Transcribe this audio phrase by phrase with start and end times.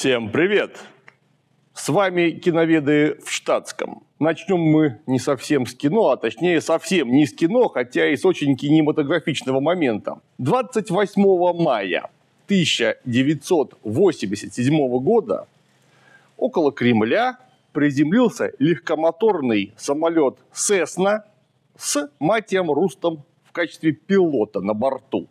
[0.00, 0.78] Всем привет!
[1.74, 4.02] С вами киноведы в штатском.
[4.18, 8.24] Начнем мы не совсем с кино, а точнее совсем не с кино, хотя и с
[8.24, 10.22] очень кинематографичного момента.
[10.38, 12.08] 28 мая
[12.46, 15.46] 1987 года
[16.38, 17.36] около Кремля
[17.72, 21.26] приземлился легкомоторный самолет «Сесна»
[21.76, 25.28] с Матием Рустом в качестве пилота на борту.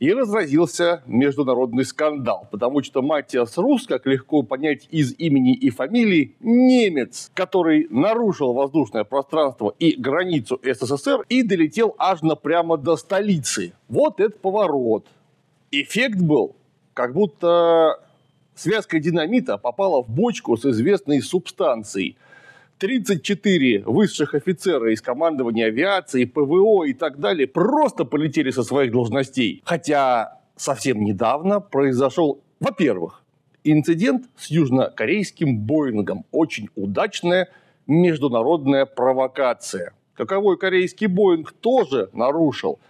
[0.00, 6.36] И разразился международный скандал, потому что Матиас Рус, как легко понять из имени и фамилии,
[6.40, 13.74] немец, который нарушил воздушное пространство и границу СССР и долетел аж напрямо до столицы.
[13.90, 15.06] Вот это поворот.
[15.70, 16.56] Эффект был,
[16.94, 18.00] как будто
[18.54, 22.16] связка динамита попала в бочку с известной субстанцией–
[22.80, 29.62] 34 высших офицера из командования авиации, ПВО и так далее просто полетели со своих должностей.
[29.66, 33.22] Хотя совсем недавно произошел, во-первых,
[33.64, 36.24] инцидент с южнокорейским Боингом.
[36.32, 37.50] Очень удачная
[37.86, 39.92] международная провокация.
[40.14, 42.80] Каковой корейский Боинг тоже нарушил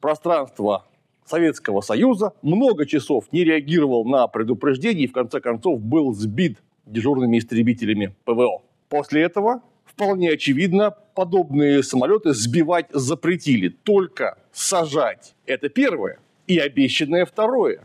[0.00, 0.86] пространство
[1.24, 7.38] Советского Союза, много часов не реагировал на предупреждение и в конце концов был сбит дежурными
[7.38, 8.62] истребителями ПВО.
[8.90, 15.36] После этого, вполне очевидно, подобные самолеты сбивать запретили, только сажать.
[15.46, 16.18] Это первое.
[16.48, 17.84] И обещанное второе.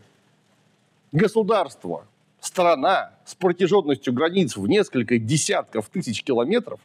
[1.12, 2.08] Государство,
[2.40, 6.80] страна с протяженностью границ в несколько десятков тысяч километров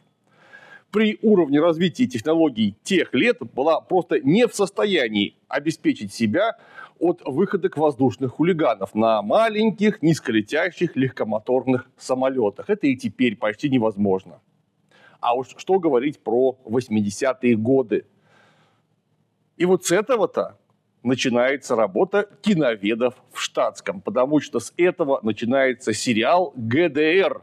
[0.91, 6.57] при уровне развития технологий тех лет была просто не в состоянии обеспечить себя
[7.01, 12.69] от выхода к воздушных хулиганов на маленьких, низколетящих легкомоторных самолетах.
[12.69, 14.39] Это и теперь почти невозможно.
[15.19, 18.05] А уж что говорить про 80-е годы.
[19.57, 20.59] И вот с этого-то
[21.03, 27.41] начинается работа киноведов в штатском, потому что с этого начинается сериал ГДР,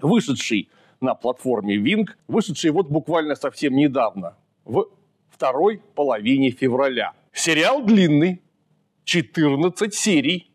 [0.00, 0.68] вышедший
[1.00, 4.86] на платформе Wing, вышедший вот буквально совсем недавно, в
[5.30, 7.12] второй половине февраля.
[7.32, 8.40] Сериал длинный,
[9.04, 10.50] 14 серий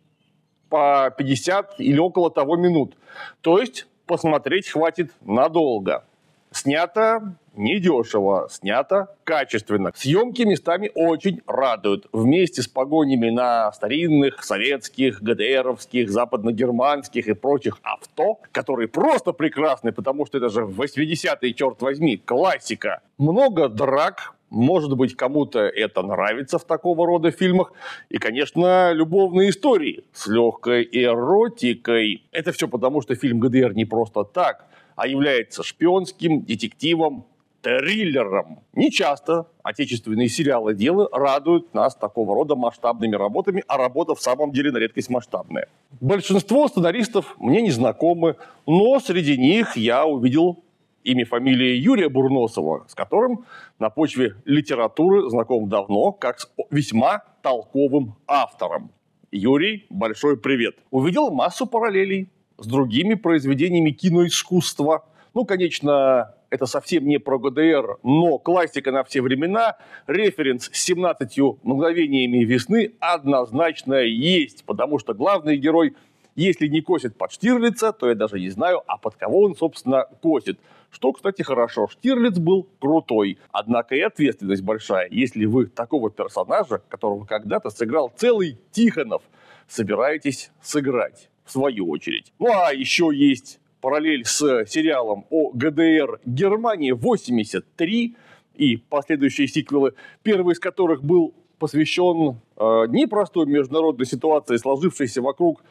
[0.70, 2.96] по 50 или около того минут.
[3.42, 6.06] То есть посмотреть хватит надолго.
[6.52, 9.92] Снято недешево, снято качественно.
[9.96, 12.08] Съемки местами очень радуют.
[12.12, 20.26] Вместе с погонями на старинных советских, ГДРовских, западногерманских и прочих авто, которые просто прекрасны, потому
[20.26, 23.02] что это же 80-е, черт возьми, классика.
[23.18, 27.74] Много драк, может быть, кому-то это нравится в такого рода фильмах.
[28.10, 32.24] И, конечно, любовные истории с легкой эротикой.
[32.32, 37.26] Это все потому, что фильм ГДР не просто так, а является шпионским детективом,
[37.62, 38.59] триллером.
[38.74, 44.52] Не часто отечественные сериалы дела радуют нас такого рода масштабными работами, а работа в самом
[44.52, 45.68] деле на редкость масштабная.
[46.00, 50.64] Большинство сценаристов мне не знакомы, но среди них я увидел
[51.04, 53.46] имя, фамилия Юрия Бурносова, с которым
[53.80, 58.92] на почве литературы знаком давно, как с весьма толковым автором.
[59.32, 60.76] Юрий, большой привет.
[60.90, 65.06] Увидел массу параллелей с другими произведениями киноискусства.
[65.34, 69.78] Ну, конечно, это совсем не про ГДР, но классика на все времена,
[70.08, 75.96] референс с 17 мгновениями весны однозначно есть, потому что главный герой,
[76.36, 80.06] если не косит под Штирлица, то я даже не знаю, а под кого он, собственно,
[80.22, 80.59] косит.
[80.92, 81.88] Что, кстати, хорошо.
[81.88, 83.38] Штирлиц был крутой.
[83.52, 89.22] Однако и ответственность большая, если вы такого персонажа, которого когда-то сыграл целый Тихонов,
[89.68, 92.34] собираетесь сыграть в свою очередь.
[92.40, 98.16] Ну а еще есть параллель с сериалом о ГДР Германии 83
[98.56, 105.64] и последующие сиквелы, первый из которых был посвящен э, непростой международной ситуации, сложившейся вокруг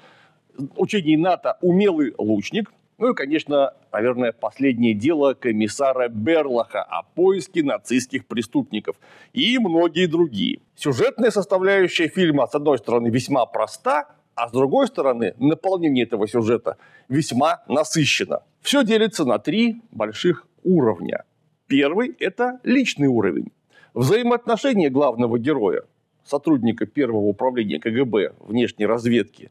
[0.77, 8.27] учений НАТО «Умелый лучник», ну и, конечно, наверное, последнее дело комиссара Берлаха о поиске нацистских
[8.27, 8.97] преступников
[9.33, 10.61] и многие другие.
[10.75, 16.77] Сюжетная составляющая фильма, с одной стороны, весьма проста, а с другой стороны, наполнение этого сюжета
[17.09, 18.43] весьма насыщено.
[18.63, 21.25] Все делится на три больших уровня.
[21.69, 23.53] Первый– это личный уровень.
[23.95, 25.83] Взаимоотношения главного героя,
[26.25, 29.51] сотрудника первого управления КГБ внешней разведки,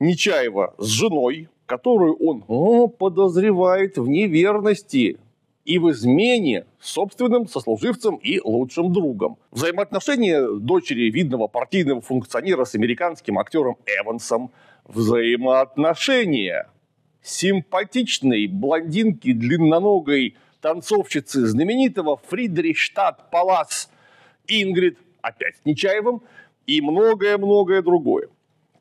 [0.00, 5.18] Нечаева с женой, которую он о, подозревает в неверности
[5.66, 9.38] и в измене собственным сослуживцем и лучшим другом.
[9.50, 14.50] Взаимоотношения дочери видного партийного функционера с американским актером Эвансом.
[14.86, 16.70] Взаимоотношения
[17.22, 23.90] симпатичной блондинки длинноногой танцовщицы знаменитого Фридрихштадт Палас
[24.46, 26.22] Ингрид, опять с Нечаевым,
[26.66, 28.28] и многое-многое другое.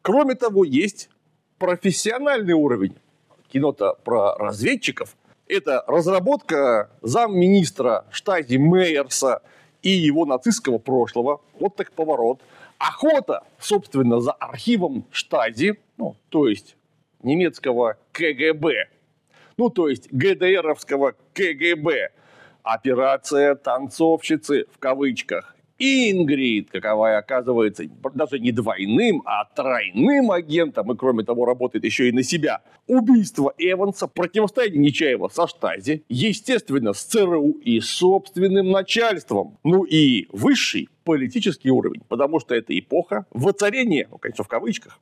[0.02, 1.10] Кроме того, есть
[1.58, 2.96] профессиональный уровень.
[3.50, 5.16] Кино-то про разведчиков.
[5.48, 9.42] Это разработка замминистра штази Мейерса
[9.82, 11.42] и его нацистского прошлого.
[11.60, 12.42] Вот так поворот.
[12.78, 16.76] Охота, собственно, за архивом штази, ну, то есть
[17.24, 18.90] немецкого КГБ,
[19.58, 22.12] ну, то есть ГДРовского КГБ.
[22.64, 25.56] Операция «Танцовщицы» в кавычках.
[25.80, 27.84] Ингрид, каковая оказывается
[28.14, 32.62] даже не двойным, а тройным агентом, и кроме того работает еще и на себя.
[32.88, 39.58] Убийство Эванса, противостояние Нечаева со Штази, естественно, с ЦРУ и собственным начальством.
[39.64, 45.00] Ну и высший политический уровень, потому что это эпоха воцарения, ну, конечно, в кавычках,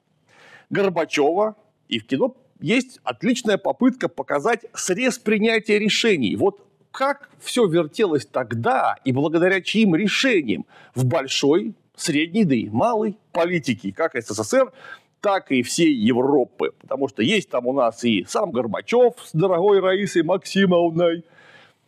[0.70, 1.56] Горбачева,
[1.88, 6.36] и в кино есть отличная попытка показать срез принятия решений.
[6.36, 6.62] Вот
[6.96, 10.66] как все вертелось тогда и благодаря чьим решениям
[10.96, 14.72] в большой, средней, да и малой политике, как СССР,
[15.20, 16.72] так и всей Европы.
[16.80, 21.26] Потому что есть там у нас и сам Горбачев с дорогой Раисой Максимовной,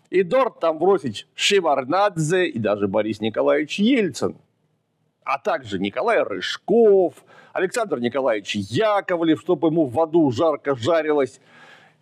[0.10, 4.38] и Дорт там бросить Шеварнадзе и даже Борис Николаевич Ельцин,
[5.24, 7.14] а также Николай Рыжков,
[7.54, 11.40] Александр Николаевич Яковлев, чтобы ему в аду жарко жарилось.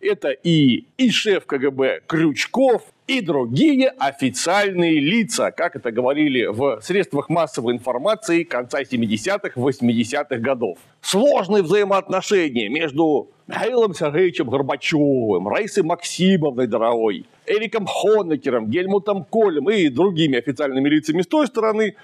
[0.06, 7.28] Это и, и шеф КГБ Крючков, и другие официальные лица, как это говорили в средствах
[7.30, 10.78] массовой информации конца 70-х, 80-х годов.
[11.02, 20.38] Сложные взаимоотношения между Михаилом Сергеевичем Горбачевым, Раисой Максимовной Дорогой, Эриком Хонекером, Гельмутом Колем и другими
[20.38, 21.96] официальными лицами с той стороны.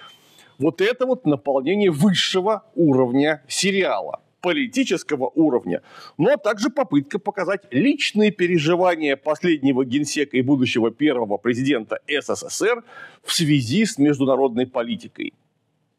[0.57, 5.81] Вот это вот наполнение высшего уровня сериала политического уровня,
[6.17, 12.83] но также попытка показать личные переживания последнего генсека и будущего первого президента СССР
[13.23, 15.33] в связи с международной политикой.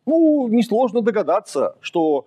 [0.05, 2.27] Ну, несложно догадаться, что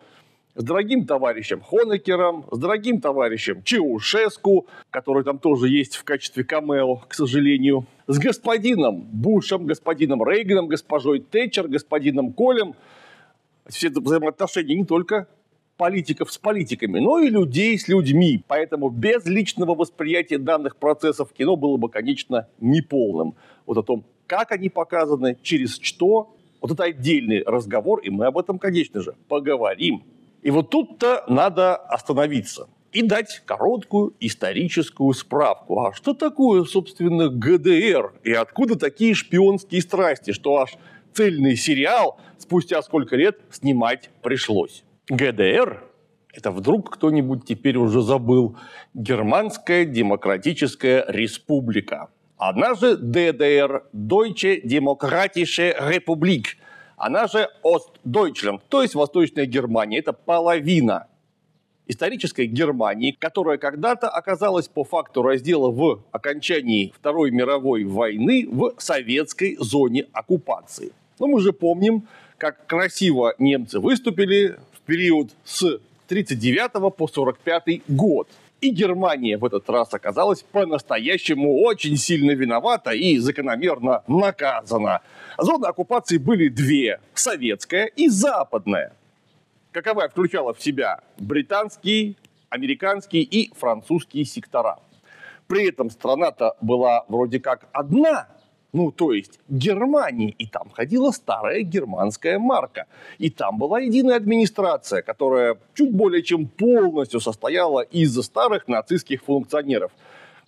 [0.55, 6.95] с дорогим товарищем Хонекером, с дорогим товарищем Чаушеску, который там тоже есть в качестве камео,
[7.07, 12.73] к сожалению, с господином Бушем, господином Рейганом, госпожой Тэтчер, господином Колем.
[13.67, 15.27] Все взаимоотношения не только
[15.77, 18.43] политиков с политиками, но и людей с людьми.
[18.47, 23.35] Поэтому без личного восприятия данных процессов кино было бы, конечно, неполным.
[23.65, 28.37] Вот о том, как они показаны, через что, вот это отдельный разговор, и мы об
[28.37, 30.03] этом, конечно же, поговорим.
[30.41, 35.81] И вот тут-то надо остановиться и дать короткую историческую справку.
[35.81, 38.13] А что такое, собственно, ГДР?
[38.23, 40.77] И откуда такие шпионские страсти, что аж
[41.13, 44.84] цельный сериал спустя сколько лет снимать пришлось?
[45.09, 45.83] ГДР
[46.35, 48.57] это вдруг кто-нибудь теперь уже забыл.
[48.93, 52.09] Германская Демократическая Республика.
[52.37, 56.57] Она же ДДР, Deutsche Demokratische Republik.
[56.97, 59.99] Она же Ostdeutschland, то есть Восточная Германия.
[59.99, 61.07] Это половина
[61.87, 69.55] исторической Германии, которая когда-то оказалась по факту раздела в окончании Второй мировой войны в советской
[69.57, 70.91] зоне оккупации.
[71.19, 78.27] Но мы же помним, как красиво немцы выступили период с 39 по 45 год.
[78.61, 85.01] И Германия в этот раз оказалась по-настоящему очень сильно виновата и закономерно наказана.
[85.37, 88.93] Зоны оккупации были две– советская и западная.
[89.71, 92.15] Каковая включала в себя британские,
[92.49, 94.79] американские и французские сектора.
[95.47, 98.27] При этом страна-то была вроде как одна,
[98.75, 102.87] ну, то есть Германии, и там ходила старая германская марка.
[103.19, 109.93] И там была единая администрация, которая чуть более чем полностью состояла из старых нацистских функционеров.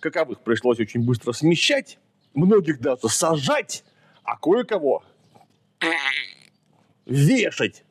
[0.00, 1.98] Каковых пришлось очень быстро смещать,
[2.34, 3.82] многих даже сажать,
[4.24, 5.02] а кое-кого
[7.06, 7.82] вешать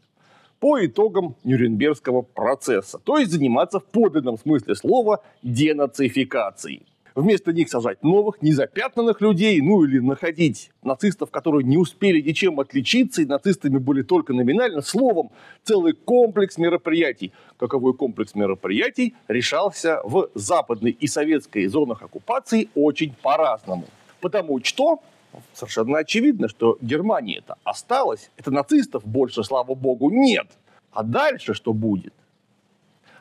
[0.59, 2.99] по итогам Нюрнбергского процесса.
[2.99, 6.85] То есть заниматься в подлинном смысле слова денацификацией
[7.17, 13.23] вместо них сажать новых, незапятнанных людей, ну или находить нацистов, которые не успели ничем отличиться,
[13.23, 14.81] и нацистами были только номинально.
[14.81, 15.31] Словом,
[15.63, 17.33] целый комплекс мероприятий.
[17.57, 23.85] Каковой комплекс мероприятий решался в западной и советской зонах оккупации очень по-разному.
[24.21, 25.01] Потому что
[25.53, 30.47] совершенно очевидно, что Германия это осталась, это нацистов больше, слава богу, нет.
[30.91, 32.13] А дальше что будет?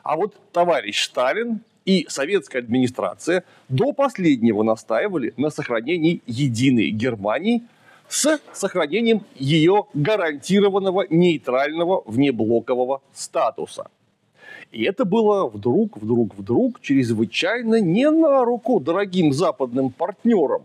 [0.03, 7.63] А вот товарищ Сталин и советская администрация до последнего настаивали на сохранении единой Германии
[8.09, 13.87] с сохранением ее гарантированного нейтрального внеблокового статуса.
[14.71, 20.63] И это было вдруг, вдруг, вдруг чрезвычайно не на руку дорогим западным партнерам,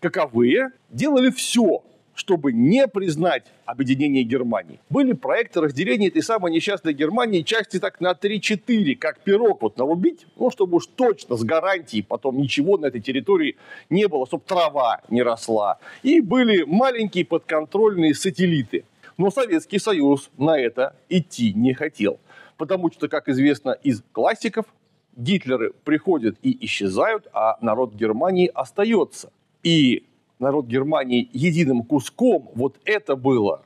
[0.00, 1.82] каковые делали все
[2.14, 4.80] чтобы не признать объединение Германии.
[4.90, 10.26] Были проекты разделения этой самой несчастной Германии части так на 3-4, как пирог вот нарубить,
[10.36, 13.56] ну, чтобы уж точно с гарантией потом ничего на этой территории
[13.90, 15.78] не было, чтобы трава не росла.
[16.02, 18.84] И были маленькие подконтрольные сателлиты.
[19.16, 22.18] Но Советский Союз на это идти не хотел.
[22.56, 24.66] Потому что, как известно из классиков,
[25.14, 29.30] Гитлеры приходят и исчезают, а народ Германии остается.
[29.62, 30.04] И
[30.42, 33.62] народ Германии единым куском, вот это было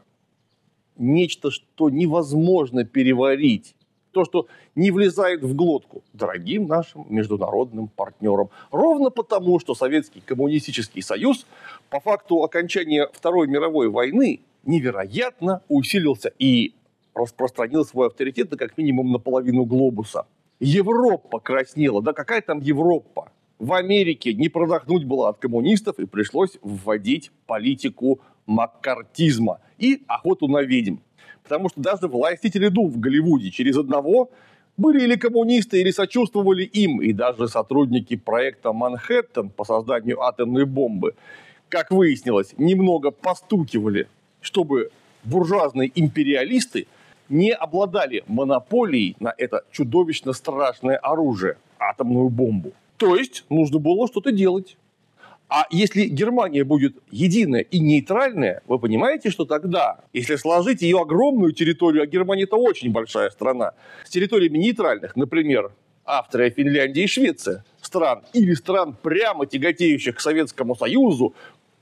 [0.97, 3.75] нечто, что невозможно переварить.
[4.13, 8.49] То, что не влезает в глотку дорогим нашим международным партнерам.
[8.71, 11.47] Ровно потому, что Советский коммунистический союз
[11.91, 16.75] по факту окончания Второй мировой войны невероятно усилился и
[17.15, 20.27] распространил свой авторитет на как минимум на половину глобуса.
[20.61, 22.01] Европа краснела.
[22.01, 23.31] Да какая там Европа?
[23.59, 30.63] В Америке не продохнуть было от коммунистов, и пришлось вводить политику маккартизма и охоту на
[30.63, 30.97] ведьм.
[31.43, 34.31] Потому что даже властители дум в Голливуде через одного
[34.77, 41.15] были или коммунисты, или сочувствовали им, и даже сотрудники проекта «Манхэттен» по созданию атомной бомбы,
[41.69, 44.07] как выяснилось, немного постукивали,
[44.41, 44.91] чтобы
[45.25, 46.87] буржуазные империалисты
[47.29, 52.73] не обладали монополией на это чудовищно страшное оружие– атомную бомбу.
[52.97, 54.77] То есть нужно было что-то делать.
[55.49, 61.53] А если Германия будет единая и нейтральная, вы понимаете, что тогда, если сложить ее огромную
[61.53, 63.75] территорию, а Германия это очень большая страна,
[64.05, 65.71] с территориями нейтральных, например,
[66.05, 71.35] Австрия, Финляндия и Швеция, стран, или стран, прямо тяготеющих к Советскому Союзу,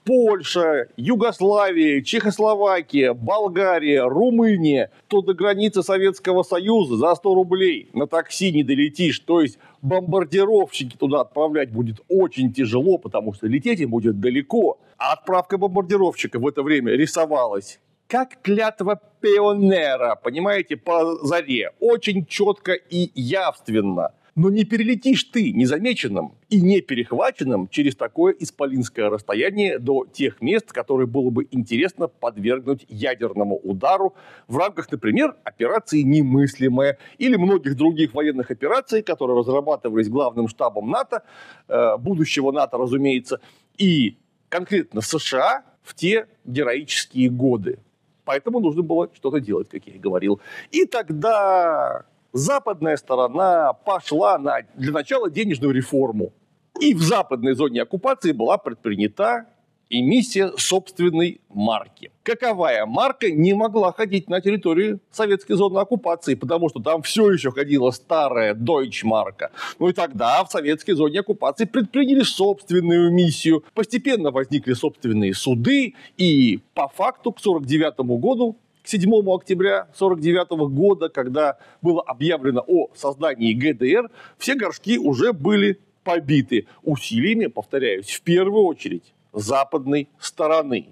[0.04, 8.52] Польша, Югославия, Чехословакия, Болгария, Румыния, то до границы Советского Союза за 100 рублей на такси
[8.52, 9.18] не долетишь.
[9.20, 14.78] То есть бомбардировщики туда отправлять будет очень тяжело, потому что лететь им будет далеко.
[14.98, 21.72] А отправка бомбардировщика в это время рисовалась как клятва пионера, понимаете, по заре.
[21.80, 29.08] Очень четко и явственно– но не перелетишь ты незамеченным и не перехваченным через такое исполинское
[29.08, 34.14] расстояние до тех мест, которые было бы интересно подвергнуть ядерному удару
[34.48, 41.22] в рамках, например, операции «Немыслимая» или многих других военных операций, которые разрабатывались главным штабом НАТО,
[41.68, 43.40] э, будущего НАТО, разумеется,
[43.78, 47.78] и конкретно США в те героические годы.
[48.24, 50.40] Поэтому нужно было что-то делать, как я и говорил.
[50.70, 56.32] И тогда западная сторона пошла на, для начала денежную реформу.
[56.80, 59.46] И в западной зоне оккупации была предпринята
[59.88, 62.10] эмиссия собственной марки.
[62.24, 67.52] Каковая марка не могла ходить на территории советской зоны оккупации, потому что там все еще
[67.52, 69.50] ходила старая Deutschmark.
[69.78, 73.62] Ну и тогда в советской зоне оккупации предприняли собственную миссию.
[73.74, 81.08] Постепенно возникли собственные суды, и по факту к 1949 году к 7 октября 1949 года,
[81.08, 88.64] когда было объявлено о создании ГДР, все горшки уже были побиты усилиями, повторяюсь, в первую
[88.64, 90.88] очередь западной стороны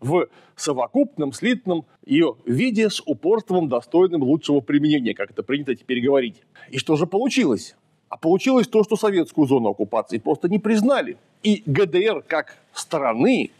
[0.00, 6.40] в совокупном слитном ее виде с упорством, достойным лучшего применения, как это принято теперь говорить.
[6.70, 7.76] И что же получилось?
[8.08, 11.18] А получилось то, что советскую зону оккупации просто не признали.
[11.42, 13.50] И ГДР как страны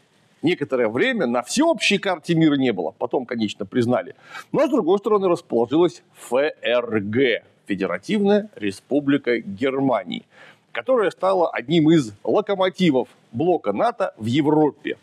[0.44, 2.92] некоторое время на всеобщей карте мира не было.
[2.92, 4.14] Потом, конечно, признали.
[4.52, 10.26] Но, с другой стороны, расположилась ФРГ– Федеративная Республика Германии,
[10.70, 14.98] которая стала одним из локомотивов блока НАТО в Европе.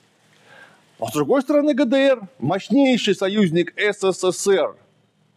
[1.00, 4.76] А с другой стороны, ГДР– мощнейший союзник СССР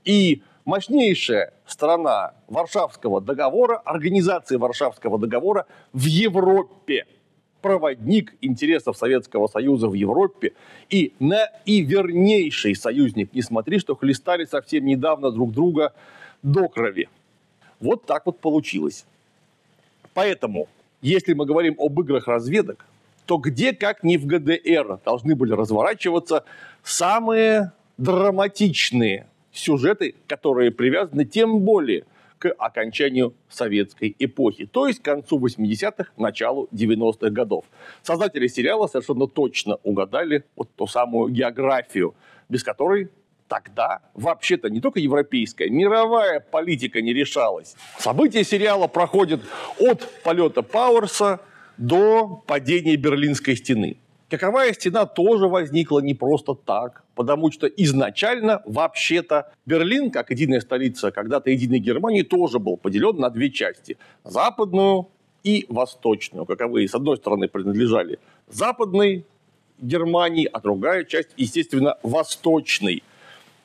[0.04, 7.06] и мощнейшая страна Варшавского договора, организации Варшавского договора в Европе–
[7.64, 10.52] проводник интересов Советского Союза в Европе
[10.90, 13.32] и наивернейший союзник.
[13.32, 15.94] Не смотри, что хлестали совсем недавно друг друга
[16.42, 17.08] до крови.
[17.80, 19.06] Вот так вот получилось.
[20.12, 20.68] Поэтому,
[21.00, 22.84] если мы говорим об играх разведок,
[23.24, 26.44] то где, как не в ГДР, должны были разворачиваться
[26.82, 32.04] самые драматичные сюжеты, которые привязаны тем более
[32.38, 37.64] к окончанию советской эпохи, то есть к концу 80-х, началу 90-х годов.
[38.02, 42.14] Создатели сериала совершенно точно угадали вот ту самую географию,
[42.48, 43.10] без которой
[43.48, 47.76] тогда вообще-то не только европейская, мировая политика не решалась.
[47.98, 49.40] События сериала проходят
[49.78, 51.40] от полета Пауэрса
[51.76, 53.98] до падения Берлинской стены.
[54.34, 61.12] Каковая стена тоже возникла не просто так, потому что изначально, вообще-то, Берлин, как единая столица
[61.12, 63.96] когда-то единой Германии, тоже был поделен на две части.
[64.24, 65.06] Западную
[65.44, 69.24] и восточную, каковые, с одной стороны, принадлежали западной
[69.78, 73.04] Германии, а другая часть, естественно, восточной.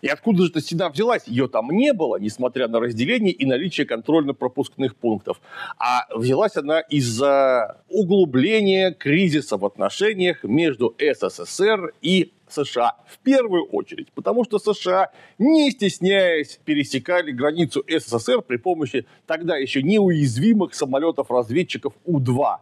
[0.01, 1.23] И откуда же эта стена взялась?
[1.27, 5.41] Ее там не было, несмотря на разделение и наличие контрольно-пропускных пунктов.
[5.77, 14.11] А взялась она из-за углубления кризиса в отношениях между СССР и США в первую очередь,
[14.13, 22.57] потому что США, не стесняясь, пересекали границу СССР при помощи тогда еще неуязвимых самолетов-разведчиков У-2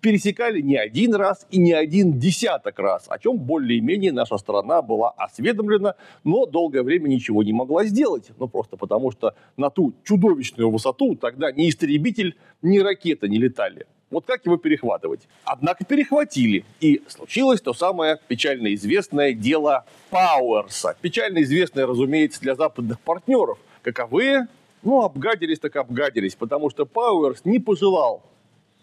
[0.00, 5.10] пересекали не один раз и не один десяток раз, о чем более-менее наша страна была
[5.10, 8.30] осведомлена, но долгое время ничего не могла сделать.
[8.38, 13.86] Ну, просто потому что на ту чудовищную высоту тогда ни истребитель, ни ракета не летали.
[14.10, 15.28] Вот как его перехватывать?
[15.44, 16.64] Однако перехватили.
[16.80, 20.96] И случилось то самое печально известное дело Пауэрса.
[21.02, 23.58] Печально известное, разумеется, для западных партнеров.
[23.82, 24.48] Каковые?
[24.82, 28.22] Ну, обгадились так обгадились, потому что Пауэрс не пожелал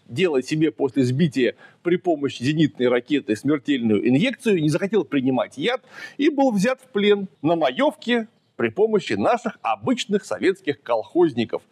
[0.08, 5.82] делать себе после сбития при помощи зенитной ракеты смертельную инъекцию, не захотел принимать яд
[6.16, 11.62] и был взят в плен на маевке при помощи наших обычных советских колхозников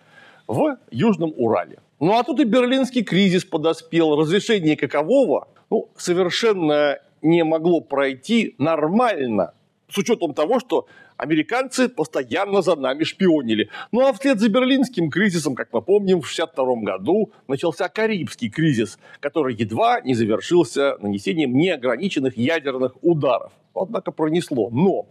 [0.46, 1.78] в Южном Урале.
[2.00, 9.54] Ну а тут и берлинский кризис подоспел, разрешение какового ну, совершенно не могло пройти нормально,
[9.94, 10.86] с учетом того, что
[11.16, 13.70] Американцы постоянно за нами шпионили.
[13.92, 18.98] Ну а вслед за берлинским кризисом, как мы помним, в 1962 году начался Карибский кризис,
[19.20, 23.52] который едва не завершился нанесением неограниченных ядерных ударов.
[23.74, 24.70] Однако пронесло.
[24.70, 25.06] Но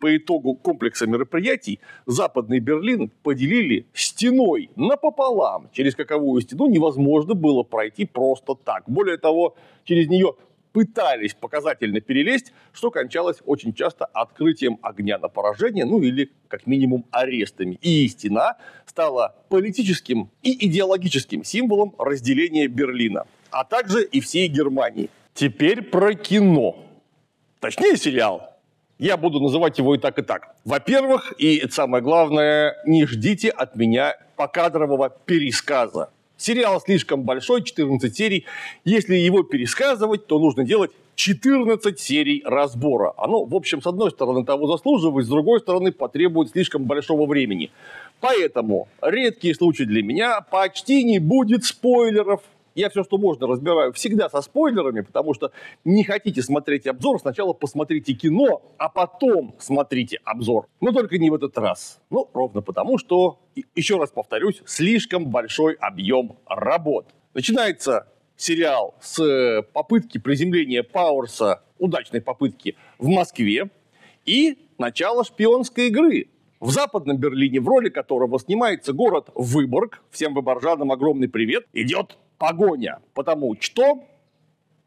[0.00, 8.04] по итогу комплекса мероприятий Западный Берлин поделили стеной напополам, через каковую стену невозможно было пройти
[8.04, 8.82] просто так.
[8.88, 9.54] Более того,
[9.84, 10.34] через нее
[10.76, 17.06] пытались показательно перелезть, что кончалось очень часто открытием огня на поражение, ну или как минимум
[17.10, 17.78] арестами.
[17.80, 25.08] И стена стала политическим и идеологическим символом разделения Берлина, а также и всей Германии.
[25.32, 26.76] Теперь про кино.
[27.60, 28.52] Точнее, сериал.
[28.98, 30.56] Я буду называть его и так, и так.
[30.66, 36.10] Во-первых, и самое главное, не ждите от меня покадрового пересказа.
[36.36, 38.44] Сериал слишком большой, 14 серий.
[38.84, 43.14] Если его пересказывать, то нужно делать 14 серий разбора.
[43.16, 47.70] Оно, в общем, с одной стороны того заслуживает, с другой стороны потребует слишком большого времени.
[48.20, 52.42] Поэтому редкий случай для меня почти не будет спойлеров
[52.76, 55.50] я все, что можно, разбираю всегда со спойлерами, потому что
[55.84, 60.68] не хотите смотреть обзор, сначала посмотрите кино, а потом смотрите обзор.
[60.80, 62.00] Но только не в этот раз.
[62.10, 63.40] Ну, ровно потому, что,
[63.74, 67.06] еще раз повторюсь, слишком большой объем работ.
[67.34, 73.70] Начинается сериал с э, попытки приземления Пауэрса, удачной попытки, в Москве,
[74.26, 76.28] и начало шпионской игры,
[76.60, 83.00] в Западном Берлине, в роли которого снимается город Выборг, всем выборжанам огромный привет, идет погоня.
[83.14, 84.04] Потому что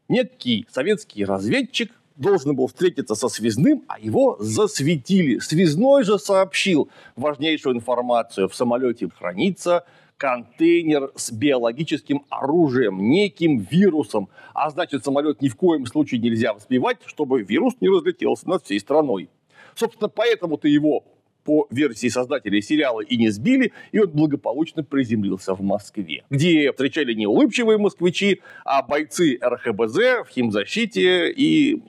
[0.08, 5.38] некий советский разведчик должен был встретиться со связным, а его засветили.
[5.38, 8.48] Связной же сообщил важнейшую информацию.
[8.48, 9.84] В самолете хранится
[10.18, 14.28] контейнер с биологическим оружием, неким вирусом.
[14.52, 18.80] А значит, самолет ни в коем случае нельзя взбивать, чтобы вирус не разлетелся над всей
[18.80, 19.30] страной.
[19.74, 21.04] Собственно, поэтому-то его
[21.44, 27.14] по версии создателей сериала и не сбили, и он благополучно приземлился в Москве, где встречали
[27.14, 31.82] не улыбчивые москвичи, а бойцы РХБЗ в химзащите и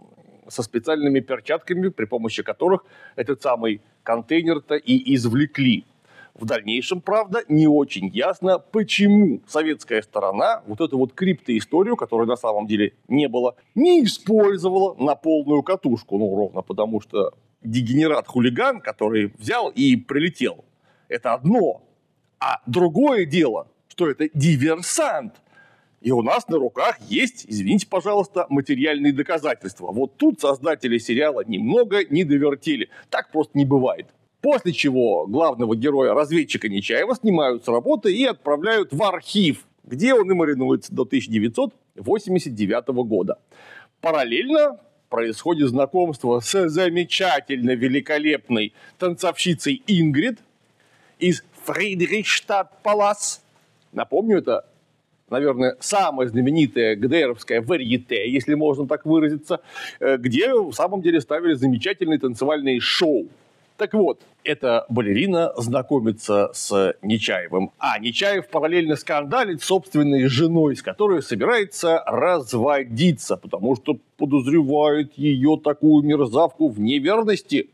[0.48, 2.86] со специальными перчатками, при помощи которых
[3.16, 5.86] этот самый контейнер-то и извлекли.
[6.34, 12.38] В дальнейшем, правда, не очень ясно, почему советская сторона вот эту вот криптоисторию, которой на
[12.38, 16.18] самом деле не было, не использовала на полную катушку.
[16.18, 20.66] Ну, ровно потому что дегенерат-хулиган, который взял и прилетел.
[21.08, 21.84] Это одно.
[22.40, 25.42] А другое дело, что это диверсант.
[26.02, 29.92] И у нас на руках есть, извините, пожалуйста, материальные доказательства.
[29.92, 32.90] Вот тут создатели сериала немного не довертели.
[33.12, 34.08] Так просто не бывает.
[34.42, 40.32] После чего главного героя, разведчика Нечаева, снимают с работы и отправляют в архив, где он
[40.32, 43.38] и маринуется до 1989 года.
[44.02, 44.80] Параллельно
[45.12, 50.40] происходит знакомство с замечательно великолепной танцовщицей Ингрид
[51.20, 53.42] из Фридрихштадт-Палас.
[53.92, 54.66] Напомню, это,
[55.30, 59.60] наверное, самая знаменитая ГДРовская варьете, если можно так выразиться,
[60.00, 63.28] э, где в самом деле ставили замечательные танцевальные шоу.
[63.82, 71.24] Так вот, эта балерина знакомится с Нечаевым, а Нечаев параллельно скандалит собственной женой, с которой
[71.24, 77.72] собирается разводиться, потому что подозревает ее такую мерзавку в неверности.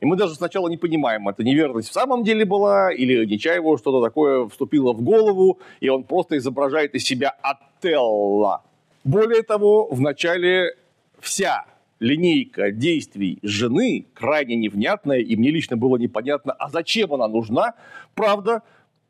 [0.00, 4.04] И мы даже сначала не понимаем, это неверность в самом деле была, или Нечаеву что-то
[4.04, 8.62] такое вступило в голову, и он просто изображает из себя Отелло.
[9.04, 10.76] Более того, в начале
[11.18, 11.64] вся
[12.00, 17.74] линейка действий жены крайне невнятная, и мне лично было непонятно, а зачем она нужна.
[18.14, 18.62] Правда,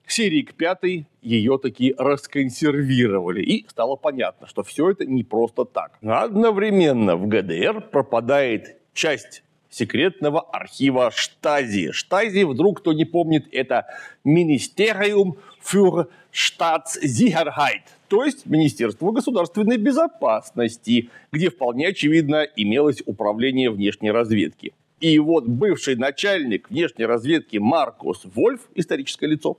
[0.07, 3.43] серии к пятой ее таки расконсервировали.
[3.43, 5.99] И стало понятно, что все это не просто так.
[6.03, 11.93] Одновременно в ГДР пропадает часть секретного архива Штази.
[11.93, 13.87] Штази, вдруг кто не помнит, это
[14.25, 24.73] Министериум für Staatssicherheit, то есть Министерство государственной безопасности, где вполне очевидно имелось управление внешней разведки.
[24.99, 29.59] И вот бывший начальник внешней разведки Маркус Вольф, историческое лицо,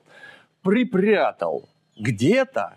[0.64, 2.76] припрятал где-то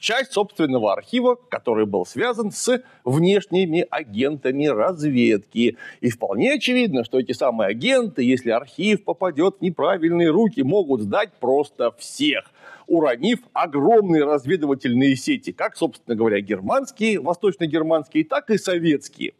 [0.00, 5.78] часть собственного архива, который был связан с внешними агентами разведки.
[6.00, 11.32] И вполне очевидно, что эти самые агенты, если архив попадет в неправильные руки, могут сдать
[11.38, 12.50] просто всех
[12.86, 19.34] уронив огромные разведывательные сети, как, собственно говоря, германские, восточно-германские, так и советские.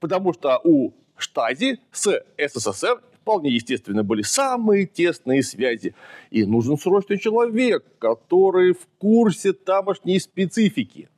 [0.00, 5.94] Потому что у Штази с СССР вполне естественно были самые тесные связи.
[6.30, 11.08] И нужен срочный человек, который в курсе тамошней специфики.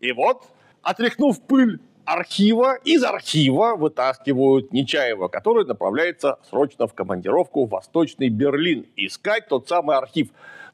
[0.00, 0.44] И вот,
[0.82, 8.86] отряхнув пыль архива, из архива вытаскивают Нечаева, который направляется срочно в командировку в Восточный Берлин,
[8.96, 10.28] искать тот самый архив.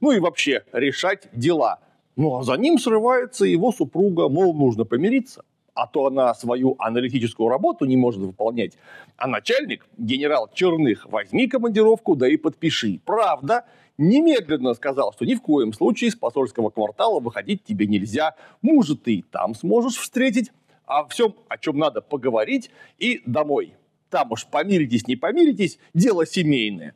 [0.04, 1.78] Ну и вообще решать дела.
[2.14, 7.48] Ну а за ним срывается его супруга, мол, нужно помириться а то она свою аналитическую
[7.48, 8.74] работу не может выполнять.
[9.16, 13.00] А начальник, генерал Черных, возьми командировку, да и подпиши.
[13.04, 13.64] Правда,
[13.98, 18.36] немедленно сказал, что ни в коем случае с посольского квартала выходить тебе нельзя.
[18.62, 20.52] Мужа ты и там сможешь встретить,
[20.86, 23.74] а всем, о чем надо поговорить, и домой.
[24.10, 26.94] Там уж помиритесь, не помиритесь, дело семейное.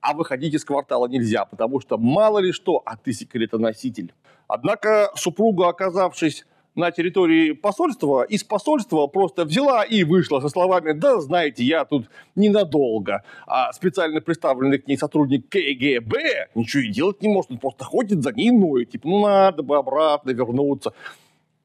[0.00, 4.12] А выходить из квартала нельзя, потому что мало ли что, а ты секретоноситель.
[4.46, 6.44] Однако супруга, оказавшись
[6.78, 12.08] на территории посольства, из посольства просто взяла и вышла со словами «Да, знаете, я тут
[12.36, 13.24] ненадолго».
[13.46, 18.22] А специально представленный к ней сотрудник КГБ ничего и делать не может, он просто ходит
[18.22, 18.88] за ней ноет.
[18.88, 20.92] Ну типа, ну надо бы обратно вернуться.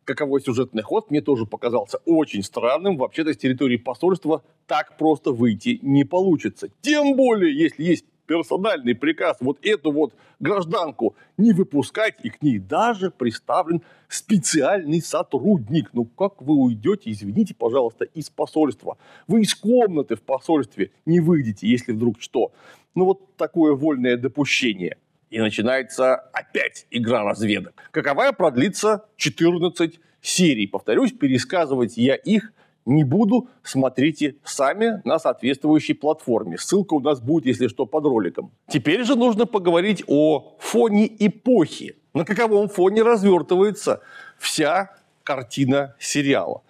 [0.04, 2.98] Каковой сюжетный ход мне тоже показался очень странным.
[2.98, 6.70] Вообще-то с территории посольства так просто выйти не получится.
[6.82, 12.60] Тем более, если есть персональный приказ вот эту вот гражданку не выпускать, и к ней
[12.60, 15.90] даже представлен специальный сотрудник.
[15.94, 18.98] Ну как вы уйдете, извините, пожалуйста, из посольства?
[19.28, 22.52] Вы из комнаты в посольстве не выйдете, если вдруг что.
[22.96, 24.98] Ну вот такое вольное допущение.
[25.30, 27.74] И начинается опять игра разведок.
[27.92, 30.68] Каковая продлится 14 серий.
[30.68, 32.54] Повторюсь, пересказывать я их
[32.86, 36.58] не буду, смотрите сами на соответствующей платформе.
[36.58, 38.52] Ссылка у нас будет, если что, под роликом.
[38.68, 41.96] Теперь же нужно поговорить о фоне эпохи.
[42.14, 44.02] На каковом фоне развертывается
[44.38, 44.92] вся
[45.24, 46.62] картина сериала.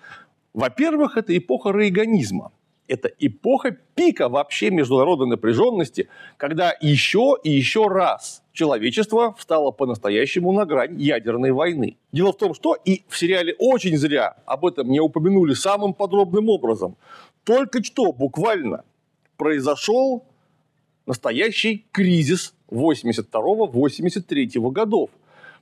[0.53, 2.51] Во-первых, это эпоха рейганизма.
[2.93, 10.67] Это эпоха пика вообще международной напряженности, когда еще и еще раз человечество встало по-настоящему на
[10.67, 11.97] грань ядерной войны.
[12.11, 16.49] Дело в том, что и в сериале очень зря об этом не упомянули самым подробным
[16.49, 16.95] образом.
[17.43, 18.83] Только что буквально
[19.37, 20.23] произошел
[21.07, 25.09] настоящий кризис 82-83 годов.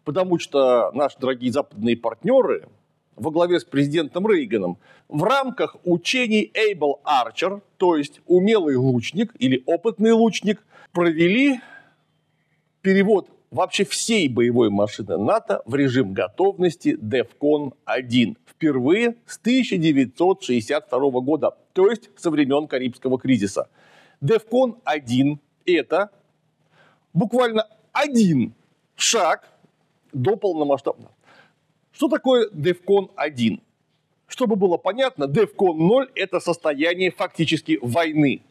[0.03, 2.67] Потому что наши дорогие западные партнеры
[3.15, 9.61] во главе с президентом Рейганом в рамках учений Able Archer, то есть умелый лучник или
[9.65, 11.59] опытный лучник, провели
[12.81, 18.37] перевод вообще всей боевой машины НАТО в режим готовности DEFCON 1.
[18.45, 23.69] Впервые с 1962 года, то есть со времен Карибского кризиса.
[24.21, 26.09] DEFCON 1– это
[27.13, 28.53] буквально один
[28.95, 29.49] шаг
[30.13, 31.11] до полномасштабного.
[31.91, 33.61] Что такое DEFCON 1?
[34.27, 38.41] Чтобы было понятно, DEFCON 0– это состояние фактически войны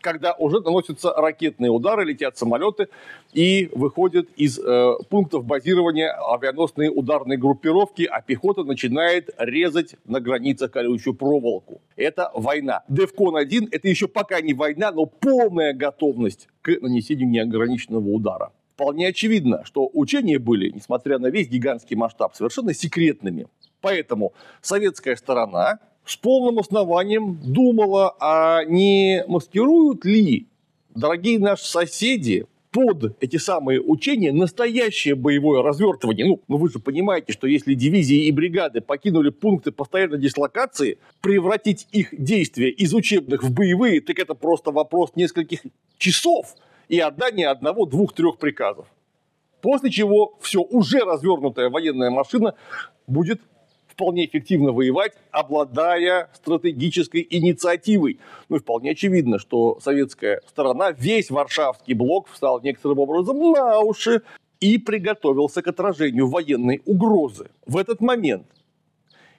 [0.00, 2.88] когда уже наносятся ракетные удары, летят самолеты
[3.32, 10.70] и выходят из э, пунктов базирования авианосные ударные группировки, а пехота начинает резать на границах
[10.70, 11.80] колючую проволоку.
[11.96, 12.82] Это война.
[12.88, 18.52] Девкон-1– это еще пока не война, но полная готовность к нанесению неограниченного удара.
[18.80, 23.46] Вполне очевидно, что учения были, несмотря на весь гигантский масштаб, совершенно секретными.
[23.82, 30.46] Поэтому советская сторона с полным основанием думала, а не маскируют ли
[30.94, 36.24] дорогие наши соседи под эти самые учения настоящее боевое развертывание.
[36.24, 41.86] Ну, ну, вы же понимаете, что если дивизии и бригады покинули пункты постоянной дислокации, превратить
[41.92, 45.60] их действия из учебных в боевые, так это просто вопрос нескольких
[45.98, 46.56] часов
[46.90, 48.86] и отдания одного, двух, трех приказов.
[49.62, 52.54] После чего все, уже развернутая военная машина
[53.06, 53.40] будет
[53.86, 58.18] вполне эффективно воевать, обладая стратегической инициативой.
[58.48, 64.22] Ну и вполне очевидно, что советская сторона, весь Варшавский блок встал некоторым образом на уши
[64.58, 67.50] и приготовился к отражению военной угрозы.
[67.66, 68.46] В этот момент,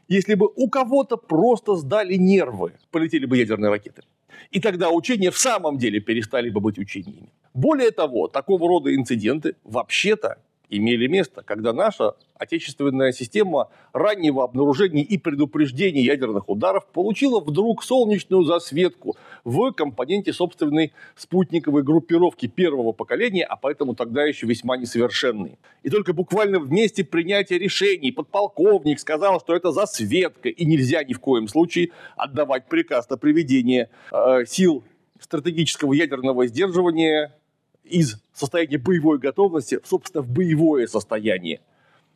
[0.08, 4.04] если бы у кого-то просто сдали нервы, полетели бы ядерные ракеты.
[4.50, 7.30] И тогда учения в самом деле перестали бы быть учениями.
[7.54, 10.38] Более того, такого рода инциденты вообще-то
[10.72, 18.44] имели место, когда наша отечественная система раннего обнаружения и предупреждения ядерных ударов получила вдруг солнечную
[18.44, 25.60] засветку в компоненте собственной спутниковой группировки первого поколения, а поэтому тогда еще весьма несовершенной.
[25.84, 31.14] И только буквально в месте принятия решений подполковник сказал, что это засветка, и нельзя ни
[31.14, 34.84] в коем случае отдавать приказ на приведение э, сил
[35.20, 37.36] стратегического ядерного сдерживания
[37.84, 41.62] из состояния боевой готовности, собственно, в боевое состояние.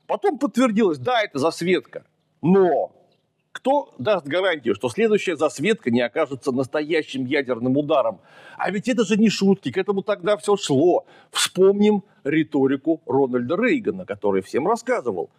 [0.08, 2.06] Потом подтвердилось, да, это засветка,
[2.41, 2.91] но
[3.51, 8.19] кто даст гарантию, что следующая засветка не окажется настоящим ядерным ударом?
[8.58, 11.06] А ведь это же не шутки, к этому тогда все шло.
[11.32, 15.30] Вспомним риторику Рональда Рейгана, который всем рассказывал,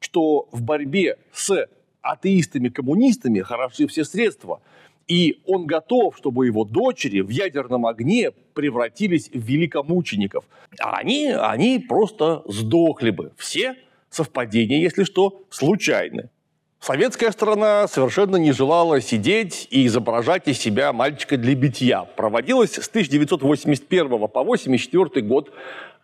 [0.00, 1.68] что в борьбе с
[2.00, 4.60] атеистами-коммунистами хороши все средства–
[5.10, 10.44] и он готов, чтобы его дочери в ядерном огне превратились в великомучеников.
[10.78, 13.32] А они, они просто сдохли бы.
[13.36, 13.74] Все
[14.08, 16.30] совпадения, если что, случайны.
[16.78, 22.04] Советская сторона совершенно не желала сидеть и изображать из себя мальчика для битья.
[22.04, 25.52] Проводилась с 1981 по 1984 год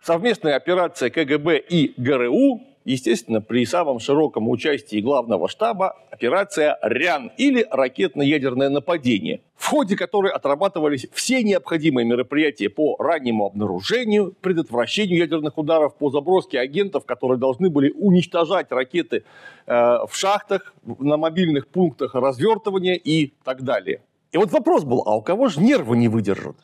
[0.03, 7.67] совместная операция КГБ и ГРУ естественно, при самом широком участии главного штаба операция «Рян» или
[7.69, 15.97] ракетно-ядерное нападение, в ходе которой отрабатывались все необходимые мероприятия по раннему обнаружению, предотвращению ядерных ударов,
[15.97, 19.23] по заброске агентов, которые должны были уничтожать ракеты
[19.65, 24.01] э, в шахтах, на мобильных пунктах развертывания и так далее.
[24.31, 26.55] И вот вопрос был, а у кого же нервы не выдержат?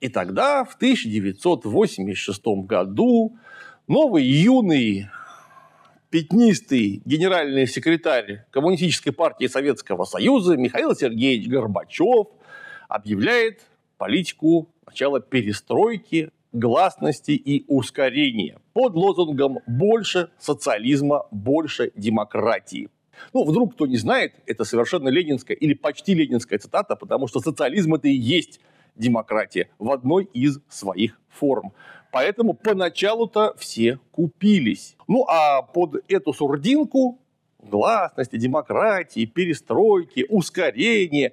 [0.00, 3.36] И тогда, в 1986 году,
[3.86, 5.06] новый юный
[6.12, 12.26] пятнистый генеральный секретарь Коммунистической партии Советского Союза Михаил Сергеевич Горбачев
[12.86, 13.62] объявляет
[13.96, 22.90] политику начала перестройки, гласности и ускорения под лозунгом «больше социализма, больше демократии».
[23.32, 27.94] Ну, вдруг кто не знает, это совершенно ленинская или почти ленинская цитата, потому что социализм
[27.94, 28.60] это и есть
[28.94, 31.72] демократия в одной из своих форм.
[32.10, 34.96] Поэтому поначалу-то все купились.
[35.08, 37.18] Ну, а под эту сурдинку
[37.58, 41.32] гласности, демократии, перестройки, ускорения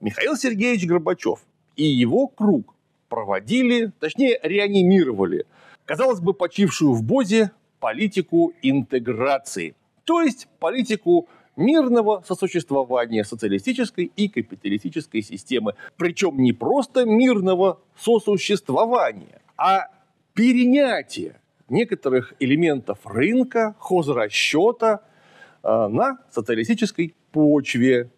[0.00, 1.40] Михаил Сергеевич Горбачев
[1.76, 2.74] и его круг
[3.08, 5.46] проводили, точнее, реанимировали,
[5.86, 9.74] казалось бы, почившую в Бозе политику интеграции.
[10.04, 15.74] То есть политику мирного сосуществования социалистической и капиталистической системы.
[15.96, 19.88] Причем не просто мирного сосуществования, а
[20.34, 25.02] перенятие некоторых элементов рынка, хозрасчета
[25.62, 28.10] э, на социалистической почве.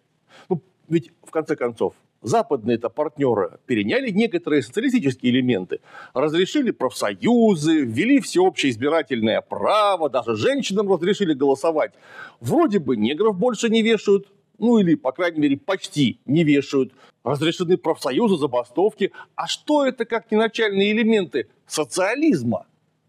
[0.49, 5.81] Ну, ведь, в конце концов, западные-то партнеры переняли некоторые социалистические элементы,
[6.15, 11.93] разрешили профсоюзы, ввели всеобщее избирательное право, даже женщинам разрешили голосовать.
[12.41, 14.29] Вроде бы негров больше не вешают,
[14.59, 16.93] ну или, по крайней мере, почти не вешают.
[17.25, 19.13] Разрешены профсоюзы, забастовки.
[19.35, 22.67] А что это как не начальные элементы социализма?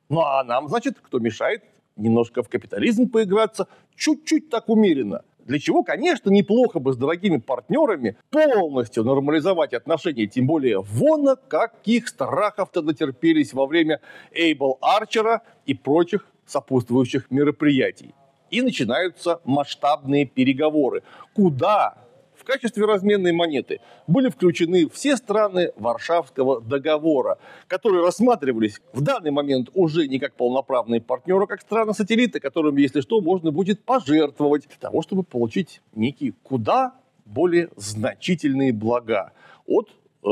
[0.09, 1.63] Ну а нам, значит, кто мешает
[1.95, 5.23] немножко в капитализм поиграться, чуть-чуть так умеренно.
[5.45, 12.07] Для чего, конечно, неплохо бы с дорогими партнерами полностью нормализовать отношения, тем более вон каких
[12.07, 14.01] страхов-то натерпелись во время
[14.31, 18.13] Эйбл Арчера и прочих сопутствующих мероприятий
[18.51, 21.03] и начинаются масштабные переговоры.
[21.33, 21.95] Куда
[22.41, 29.69] в качестве разменной монеты были включены все страны Варшавского договора, которые рассматривались в данный момент
[29.75, 34.77] уже не как полноправные партнеры, а как страны-сателлиты, которым, если что, можно будет пожертвовать для
[34.79, 39.33] того, чтобы получить некие куда более значительные блага
[39.67, 39.89] от
[40.23, 40.27] э,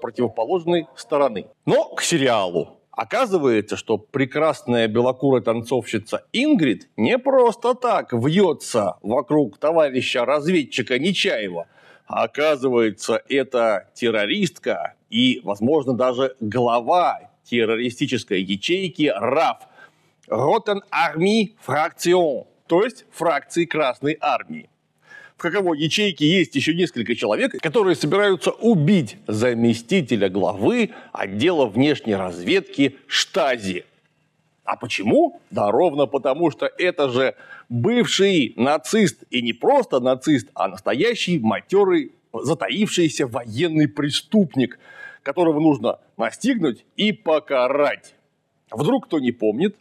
[0.00, 1.46] противоположной стороны.
[1.66, 2.79] Но к сериалу.
[2.92, 11.66] Оказывается, что прекрасная белокурая танцовщица Ингрид не просто так вьется вокруг товарища разведчика Нечаева.
[12.06, 19.58] Оказывается, это террористка и, возможно, даже глава террористической ячейки РАФ–
[20.30, 24.70] Roten Army Fraktion, то есть фракции Красной Армии
[25.40, 33.84] каковой ячейке есть еще несколько человек, которые собираются убить заместителя главы отдела внешней разведки Штази.
[34.64, 35.40] А почему?
[35.50, 37.34] Да ровно потому, что это же
[37.68, 39.24] бывший нацист.
[39.30, 44.78] И не просто нацист, а настоящий матерый, затаившийся военный преступник,
[45.22, 48.14] которого нужно настигнуть и покарать.
[48.70, 49.76] Вдруг кто не помнит,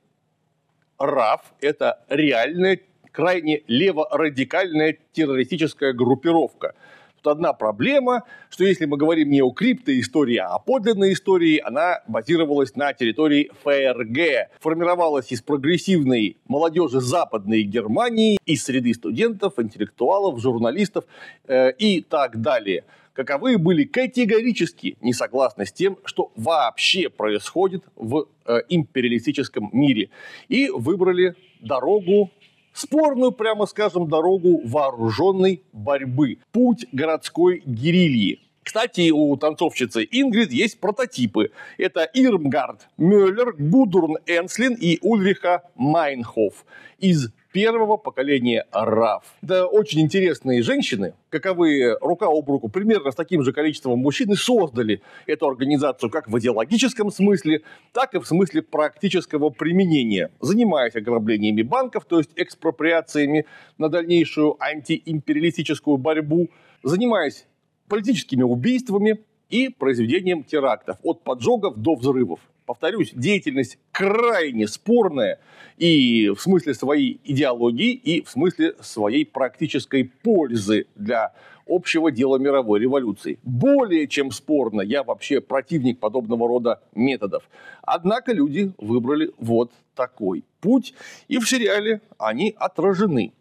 [0.97, 2.79] РАФ– это реальная,
[3.11, 6.73] крайне леворадикальная террористическая группировка–
[7.21, 12.01] Тут одна проблема, что если мы говорим не о криптоистории, а о подлинной истории, она
[12.07, 14.51] базировалась на территории ФРГ.
[14.61, 21.05] Формировалась из прогрессивной молодежи Западной Германии, из среды студентов, интеллектуалов, журналистов
[21.47, 28.27] э, и так далее каковые были категорически не согласны с тем, что вообще происходит в
[28.45, 30.09] э, империалистическом мире.
[30.47, 32.31] И выбрали дорогу
[32.79, 36.37] спорную, прямо скажем, дорогу вооруженной борьбы.
[36.51, 38.39] Путь городской гирильи.
[38.63, 41.51] Кстати, у танцовщицы Ингрид есть прототипы.
[41.77, 46.65] Это Ирмгард Мюллер, Гудурн Энслин и Ульриха Майнхоф
[46.99, 49.23] из первого поколения РАФ.
[49.41, 55.01] Это очень интересные женщины, каковые рука об руку примерно с таким же количеством мужчин создали
[55.25, 62.05] эту организацию как в идеологическом смысле, так и в смысле практического применения, занимаясь ограблениями банков,
[62.05, 63.45] то есть экспроприациями
[63.77, 66.49] на дальнейшую антиимпериалистическую борьбу,
[66.83, 67.45] занимаясь
[67.87, 72.39] политическими убийствами и произведением терактов от поджогов до взрывов.
[72.69, 75.39] Повторюсь, деятельность крайне спорная
[75.77, 81.33] и в смысле своей идеологии, и в смысле своей практической пользы для
[81.65, 83.39] общего дела мировой революции.
[83.41, 87.49] Более чем спорно, я вообще противник подобного рода методов.
[87.81, 90.93] Однако люди выбрали вот такой путь,
[91.27, 93.33] и в сериале они отражены.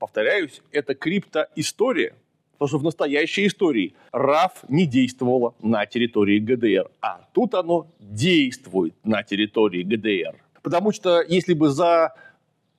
[0.00, 2.16] Повторяюсь, это криптоистория,
[2.62, 8.94] Потому что в настоящей истории РАФ не действовало на территории ГДР, а тут оно действует
[9.02, 10.40] на территории ГДР.
[10.62, 12.14] Потому что если бы за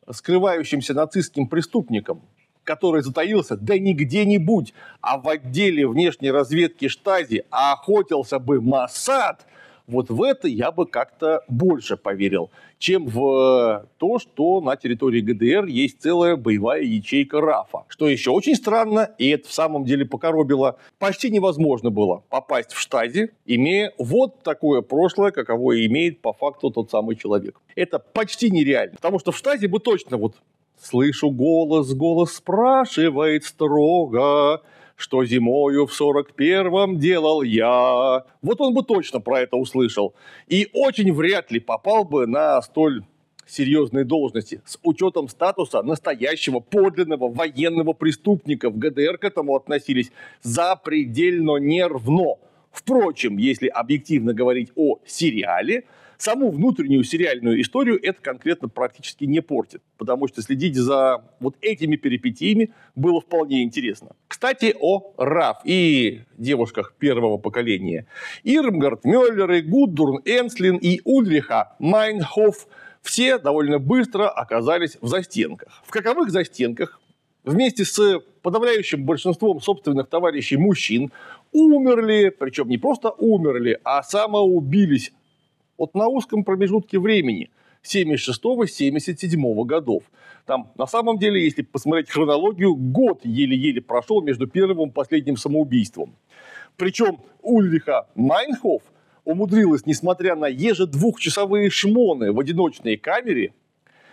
[0.10, 2.22] скрывающимся нацистским преступником
[2.64, 9.46] который затаился, да не где-нибудь, а в отделе внешней разведки Штази, охотился бы Масад,
[9.88, 15.66] вот в это я бы как-то больше поверил, чем в то, что на территории ГДР
[15.66, 17.86] есть целая боевая ячейка РАФа.
[17.88, 22.80] Что еще очень странно, и это в самом деле покоробило, почти невозможно было попасть в
[22.80, 27.60] штази, имея вот такое прошлое, каковое имеет по факту тот самый человек.
[27.76, 30.36] Это почти нереально, потому что в штазе бы точно вот
[30.82, 34.62] Слышу голос, голос спрашивает строго,
[35.04, 38.24] что зимою в сорок первом делал я.
[38.42, 40.14] Вот он бы точно про это услышал.
[40.48, 43.04] И очень вряд ли попал бы на столь
[43.46, 48.70] серьезные должности с учетом статуса настоящего подлинного военного преступника.
[48.70, 50.10] В ГДР к этому относились
[50.42, 52.38] запредельно нервно.
[52.72, 55.84] Впрочем, если объективно говорить о сериале,
[56.18, 61.96] саму внутреннюю сериальную историю это конкретно практически не портит, потому что следить за вот этими
[61.96, 64.16] перипетиями было вполне интересно.
[64.28, 68.08] Кстати, о Раф и девушках первого поколения.
[68.44, 72.68] Ирмгард, Мюллеры, Гуддурн, Энслин и Ульриха Майнхоф
[73.02, 75.82] все довольно быстро оказались в застенках.
[75.86, 77.00] В каковых застенках
[77.44, 81.12] вместе с подавляющим большинством собственных товарищей мужчин
[81.52, 85.12] умерли, причем не просто умерли, а самоубились
[85.78, 87.50] вот на узком промежутке времени
[87.84, 90.04] 76-77 годов.
[90.46, 96.16] Там, на самом деле, если посмотреть хронологию, год еле-еле прошел между первым и последним самоубийством.
[96.78, 98.82] Причем Ульриха Майнхоф
[99.26, 103.54] умудрилась, несмотря на ежедвухчасовые шмоны в одиночной камере,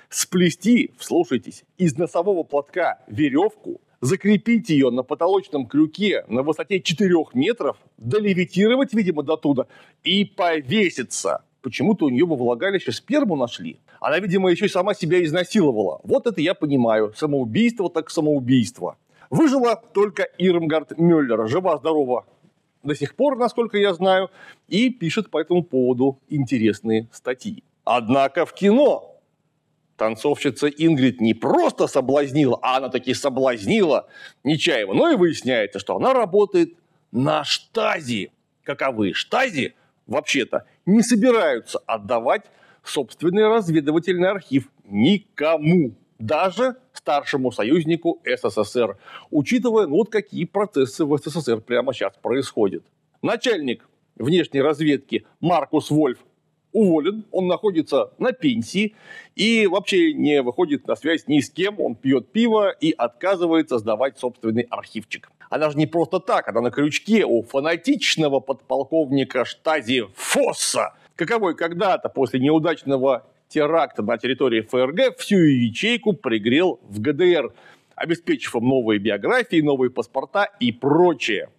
[0.08, 7.76] сплести, вслушайтесь, из носового платка веревку, закрепить ее на потолочном крюке на высоте 4 метров,
[7.98, 9.66] долевитировать, видимо, до туда
[10.02, 13.78] и повеситься– почему-то у нее во влагалище сперму нашли.
[14.00, 16.00] Она, видимо, еще и сама себя изнасиловала.
[16.04, 17.12] Вот это я понимаю.
[17.16, 18.96] Самоубийство так самоубийство.
[19.28, 21.46] Выжила только Ирмгард Мюллер.
[21.46, 22.26] Жива-здорова
[22.82, 24.30] до сих пор, насколько я знаю,
[24.68, 27.62] и пишет по этому поводу интересные статьи.
[27.84, 29.16] Однако в кино
[29.96, 34.08] танцовщица Ингрид не просто соблазнила, а она таки соблазнила
[34.44, 34.94] Нечаева.
[34.94, 36.74] Но и выясняется, что она работает
[37.12, 38.32] на штази.
[38.64, 39.74] Каковы штази?
[40.10, 42.44] вообще-то не собираются отдавать
[42.82, 48.98] собственный разведывательный архив никому, даже старшему союзнику СССР,
[49.30, 52.84] учитывая, ну вот какие процессы в СССР прямо сейчас происходят.
[53.22, 56.18] Начальник внешней разведки Маркус Вольф
[56.72, 58.94] уволен, он находится на пенсии
[59.34, 64.18] и вообще не выходит на связь ни с кем, он пьет пиво и отказывается сдавать
[64.18, 65.30] собственный архивчик.
[65.50, 72.08] Она же не просто так, она на крючке у фанатичного подполковника штази Фосса, каковой когда-то
[72.08, 77.52] после неудачного теракта на территории ФРГ всю ячейку пригрел в ГДР,
[77.96, 81.50] обеспечив им новые биографии, новые паспорта и прочее.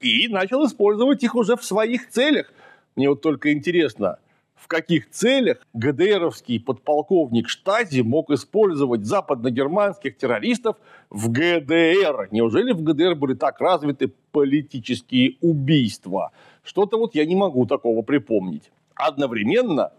[0.00, 2.52] И начал использовать их уже в своих целях.
[2.96, 4.18] Мне вот только интересно,
[4.56, 10.76] в каких целях ГДРовский подполковник Штази мог использовать западногерманских террористов
[11.10, 12.28] в ГДР.
[12.32, 16.32] Неужели в ГДР были так развиты политические убийства?
[16.64, 18.72] Что-то вот я не могу такого припомнить.
[18.94, 19.92] Одновременно,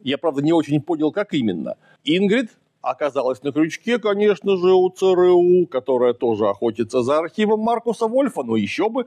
[0.00, 2.50] я, правда, не очень понял, как именно, Ингрид
[2.82, 8.56] оказалась на крючке, конечно же, у ЦРУ, которая тоже охотится за архивом Маркуса Вольфа, но
[8.56, 9.06] еще бы,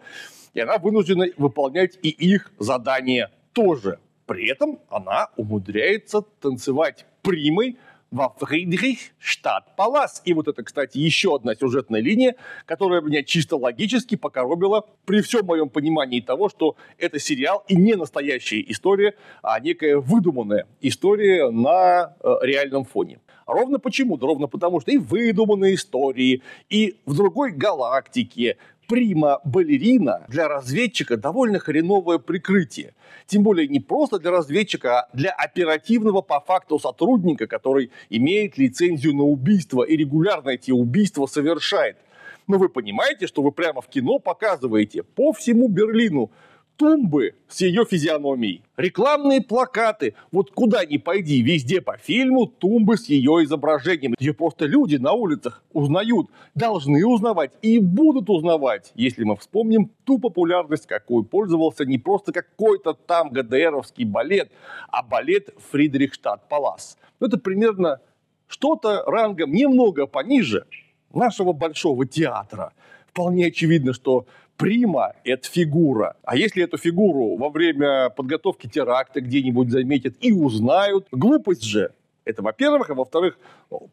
[0.54, 4.00] и она вынуждена выполнять и их задания тоже.
[4.30, 7.80] При этом она умудряется танцевать примой
[8.12, 10.22] во Фридрихштадт-Палас.
[10.24, 12.36] И вот это, кстати, еще одна сюжетная линия,
[12.68, 17.96] которая меня чисто логически покоробила при всем моем понимании того, что это сериал и не
[17.96, 23.22] настоящая история, а некая выдуманная история на э, реальном фоне.
[23.48, 24.16] Ровно почему?
[24.18, 28.58] Да ровно потому, что и выдуманные истории, и в другой галактике,
[28.90, 32.96] прима-балерина для разведчика довольно хреновое прикрытие.
[33.28, 39.16] Тем более не просто для разведчика, а для оперативного по факту сотрудника, который имеет лицензию
[39.16, 41.98] на убийство и регулярно эти убийства совершает.
[42.48, 46.32] Но вы понимаете, что вы прямо в кино показываете по всему Берлину
[46.80, 50.16] тумбы с ее физиономией, рекламные плакаты.
[50.32, 54.16] Вот куда ни пойди, везде по фильму тумбы с ее изображением.
[54.18, 60.20] Ее просто люди на улицах узнают, должны узнавать и будут узнавать, если мы вспомним ту
[60.20, 64.50] популярность, какую пользовался не просто какой-то там ГДРовский балет,
[64.88, 66.98] а балет Фридрихштадт-Палас.
[67.20, 68.00] Ну, это примерно
[68.48, 70.66] что-то рангом немного пониже
[71.14, 72.72] нашего большого театра.
[73.08, 74.28] Вполне очевидно, что
[74.60, 76.16] Прима– это фигура.
[76.24, 81.94] А если эту фигуру во время подготовки теракта где-нибудь заметят и узнают, глупость же.
[82.26, 82.90] Это во-первых.
[82.90, 83.40] А во-вторых,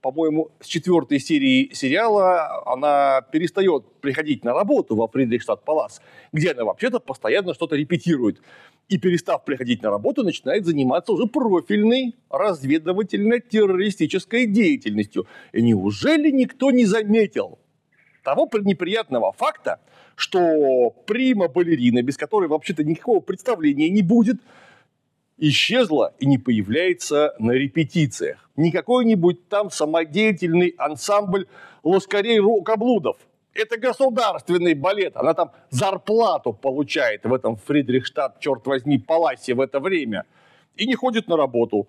[0.02, 6.00] по-моему, с четвертой серии сериала она перестает приходить на работу во Фридрихштадт-Палас,
[6.32, 8.42] где она вообще-то постоянно что-то репетирует.
[8.88, 15.28] И перестав приходить на работу, начинает заниматься уже профильной разведывательно-террористической деятельностью.
[15.52, 17.60] И неужели никто не заметил
[18.26, 19.78] того неприятного факта,
[20.16, 24.38] что прима-балерина, без которой вообще-то никакого представления не будет,
[25.38, 28.50] исчезла и не появляется на репетициях.
[28.56, 31.46] Не какой-нибудь там самодеятельный ансамбль
[31.84, 33.16] лоскарей-рукоблудов.
[33.54, 35.16] Это государственный балет.
[35.16, 40.24] Она там зарплату получает в этом Фридрихштадт, черт возьми, паласе в это время.
[40.74, 41.86] И не ходит на работу.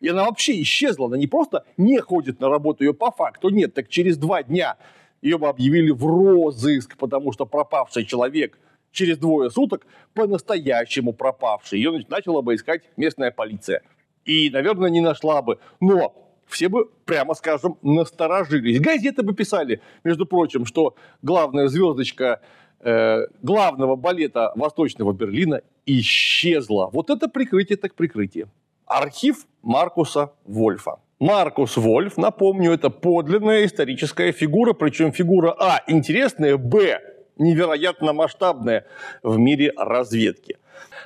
[0.00, 1.06] И она вообще исчезла.
[1.06, 3.74] Она не просто не ходит на работу, ее по факту нет.
[3.74, 4.76] Так через два дня
[5.22, 8.58] ее бы объявили в розыск, потому что пропавший человек
[8.92, 11.78] через двое суток по-настоящему пропавший.
[11.78, 13.82] Ее начала бы искать местная полиция.
[14.24, 15.58] И, наверное, не нашла бы.
[15.80, 16.14] Но
[16.46, 18.80] все бы, прямо скажем, насторожились.
[18.80, 22.40] Газеты бы писали, между прочим, что главная звездочка
[22.80, 26.90] э, главного балета Восточного Берлина исчезла.
[26.92, 28.48] Вот это прикрытие так прикрытие.
[28.86, 30.98] Архив Маркуса Вольфа.
[31.20, 37.00] Маркус Вольф, напомню, это подлинная историческая фигура, причем фигура А интересная, Б
[37.38, 38.86] невероятно масштабная
[39.24, 40.58] в мире разведки.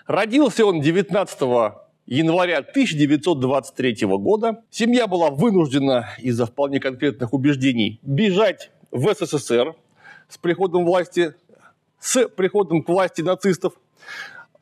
[0.07, 1.41] Родился он 19
[2.07, 4.63] января 1923 года.
[4.71, 9.75] Семья была вынуждена из-за вполне конкретных убеждений бежать в СССР
[10.29, 11.35] с приходом власти,
[11.99, 13.75] с приходом к власти нацистов.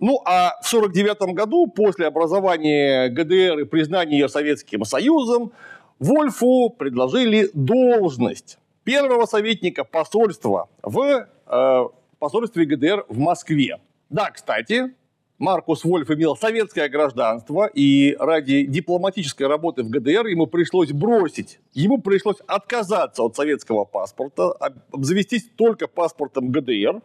[0.00, 5.52] Ну, а в 1949 году, после образования ГДР и признания ее Советским Союзом,
[5.98, 11.84] Вольфу предложили должность первого советника посольства в э,
[12.18, 13.78] посольстве ГДР в Москве.
[14.08, 14.94] Да, кстати,
[15.38, 21.98] Маркус Вольф имел советское гражданство, и ради дипломатической работы в ГДР ему пришлось бросить, ему
[21.98, 24.52] пришлось отказаться от советского паспорта,
[24.92, 27.02] обзавестись только паспортом ГДР,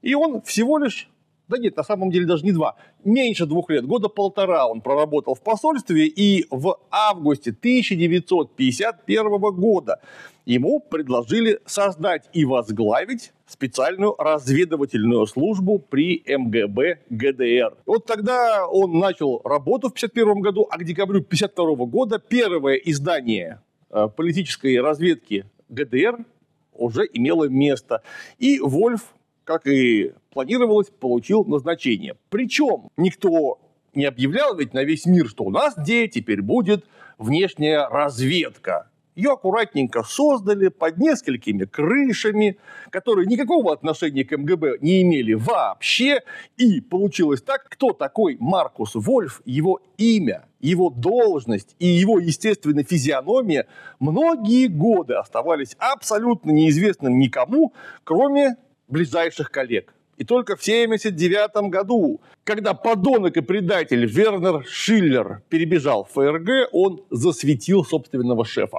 [0.00, 1.10] и он всего лишь
[1.52, 2.76] да нет, на самом деле даже не два.
[3.04, 10.00] Меньше двух лет, года полтора он проработал в посольстве, и в августе 1951 года
[10.46, 17.76] ему предложили создать и возглавить специальную разведывательную службу при МГБ ГДР.
[17.84, 23.60] Вот тогда он начал работу в 1951 году, а к декабрю 1952 года первое издание
[23.90, 26.24] э, политической разведки ГДР
[26.72, 28.02] уже имело место.
[28.38, 29.12] И Вольф
[29.44, 32.16] как и планировалось, получил назначение.
[32.30, 33.60] Причем никто
[33.94, 36.84] не объявлял ведь на весь мир, что у нас где теперь будет
[37.18, 38.88] внешняя разведка.
[39.14, 42.56] Ее аккуратненько создали под несколькими крышами,
[42.88, 46.20] которые никакого отношения к МГБ не имели вообще.
[46.56, 53.66] И получилось так, кто такой Маркус Вольф, его имя, его должность и его, естественно, физиономия
[54.00, 57.74] многие годы оставались абсолютно неизвестным никому,
[58.04, 58.56] кроме
[58.88, 59.92] ближайших коллег.
[60.18, 67.02] И только в 1979 году, когда подонок и предатель Вернер Шиллер перебежал в ФРГ, он
[67.10, 68.78] засветил собственного шефа.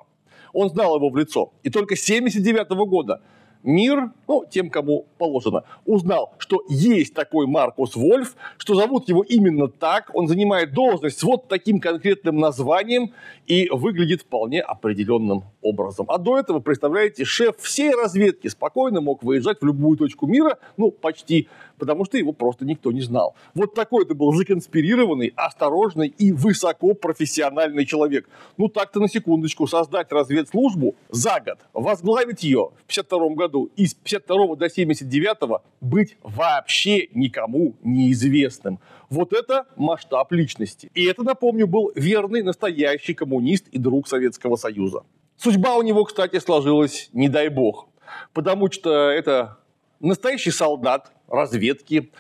[0.54, 1.52] Он знал его в лицо.
[1.64, 3.22] И только с 1979 года
[3.64, 9.68] мир, ну, тем, кому положено, узнал, что есть такой Маркус Вольф, что зовут его именно
[9.68, 13.14] так, он занимает должность с вот таким конкретным названием
[13.48, 16.06] и выглядит вполне определенным образом.
[16.10, 20.92] А до этого, представляете, шеф всей разведки спокойно мог выезжать в любую точку мира, ну,
[20.92, 21.48] почти,
[21.78, 23.36] потому что его просто никто не знал.
[23.54, 28.30] Вот такой это был законспирированный, осторожный и высокопрофессиональный человек.
[28.58, 33.94] Ну, так-то на секундочку создать разведслужбу за год, возглавить ее в 52 году и с
[33.94, 38.80] 52 до 79 быть вообще никому неизвестным.
[39.10, 40.90] Вот это масштаб личности.
[40.94, 45.04] И это, напомню, был верный, настоящий коммунист и друг Советского Союза.
[45.38, 47.90] Судьба у него, кстати, сложилась, не дай бог.
[48.34, 49.58] Потому что это
[50.04, 52.12] настоящий солдат разведки.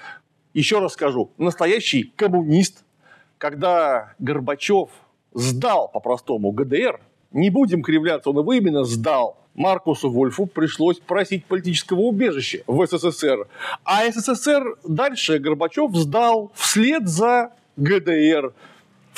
[0.53, 2.83] Еще раз скажу, настоящий коммунист.
[3.37, 4.89] Когда Горбачев
[5.33, 9.37] сдал по-простому ГДР, не будем кривляться, он его именно сдал.
[9.53, 13.47] Маркусу Вольфу пришлось просить политического убежища в СССР.
[13.83, 18.53] А СССР дальше Горбачев сдал вслед за ГДР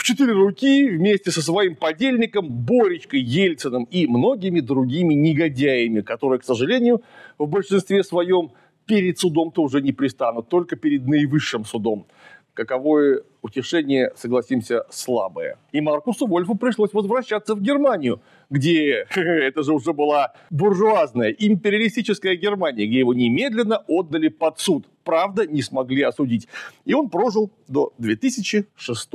[0.06, 7.01] четыре руки вместе со своим подельником Боречкой Ельциным и многими другими негодяями, которые, к сожалению,
[7.39, 8.51] в большинстве своем
[8.86, 12.06] перед судом-то уже не пристанут, только перед наивысшим судом.
[12.53, 15.58] Каковое утешение, согласимся, слабое.
[15.72, 22.86] И Маркусу Вольфу пришлось возвращаться в Германию, где это же уже была буржуазная, империалистическая Германия,
[22.86, 24.86] где его немедленно отдали под суд.
[25.06, 26.47] Правда, не смогли осудить.
[26.84, 29.10] И он прожил до 2006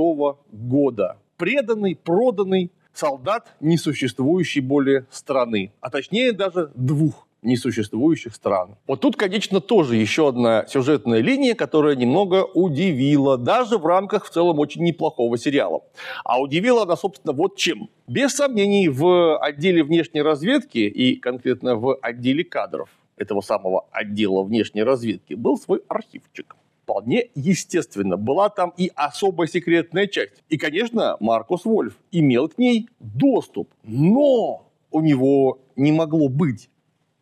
[0.53, 1.19] года.
[1.37, 8.77] Преданный, проданный солдат несуществующей более страны, а точнее даже двух несуществующих стран.
[8.87, 14.31] Вот тут, конечно, тоже еще одна сюжетная линия, которая немного удивила, даже в рамках в
[14.31, 15.83] целом очень неплохого сериала.
[16.25, 17.89] А удивила она, собственно, вот чем.
[18.07, 22.91] Без сомнений, в отделе внешней разведки и конкретно в отделе кадров
[23.21, 26.57] этого самого отдела внешней разведки был свой архивчик
[26.91, 28.17] вполне естественно.
[28.17, 30.43] Была там и особая секретная часть.
[30.49, 33.73] И, конечно, Маркус Вольф имел к ней доступ.
[33.85, 36.69] Но у него не могло быть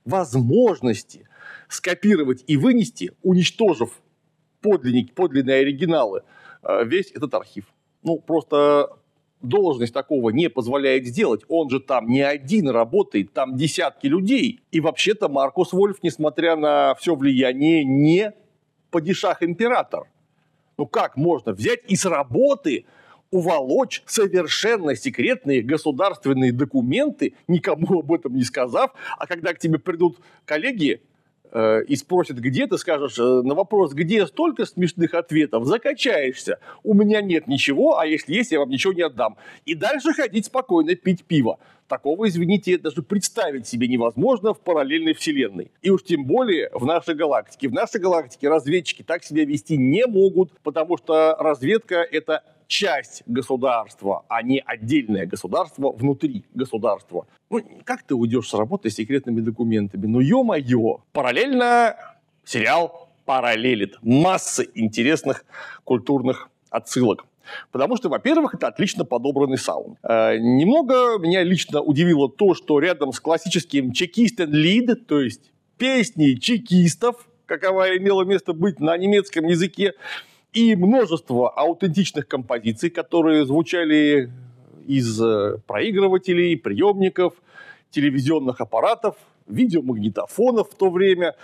[0.07, 1.29] возможности
[1.69, 4.01] скопировать и вынести, уничтожив
[4.63, 6.23] подлинник, подлинные оригиналы,
[6.63, 7.67] э, весь этот архив.
[8.03, 8.97] Ну, просто
[9.43, 11.43] должность такого не позволяет сделать.
[11.49, 14.61] Он же там не один работает, там десятки людей.
[14.71, 18.33] И вообще-то Маркус Вольф, несмотря на все влияние, не
[18.91, 20.05] падишах император.
[20.77, 22.85] Ну как можно взять и с работы
[23.31, 30.19] уволочь совершенно секретные государственные документы, никому об этом не сказав, а когда к тебе придут
[30.45, 31.03] коллеги
[31.53, 36.59] э, и спросят, где ты скажешь э, на вопрос, где столько смешных ответов, закачаешься.
[36.83, 39.37] У меня нет ничего, а если есть, я вам ничего не отдам.
[39.65, 41.59] И дальше ходить спокойно пить пиво.
[41.89, 45.71] Такого, извините, даже представить себе невозможно в параллельной вселенной.
[45.81, 47.69] И уж тем более в нашей галактике.
[47.69, 54.25] В нашей галактике разведчики так себя вести не могут, потому что разведка– это часть государства,
[54.29, 57.27] а не отдельное государство внутри государства.
[57.51, 60.07] Ну, как ты уйдешь с работы с секретными документами?
[60.07, 61.01] Ну, ё-моё.
[61.13, 61.97] Параллельно
[62.45, 63.97] сериал параллелит.
[64.03, 65.45] Масса интересных
[65.85, 67.25] культурных отсылок.
[67.73, 69.99] Потому что, во-первых, это отлично подобранный саунд.
[70.03, 76.35] Э, немного меня лично удивило то, что рядом с классическим чекист лид, то есть песни
[76.35, 79.95] чекистов, какова имела место быть на немецком языке,
[80.59, 84.31] и множество аутентичных композиций, которые звучали
[84.87, 87.35] из э, проигрывателей, приемников,
[87.91, 89.15] телевизионных аппаратов,
[89.47, 91.37] видеомагнитофонов в то время.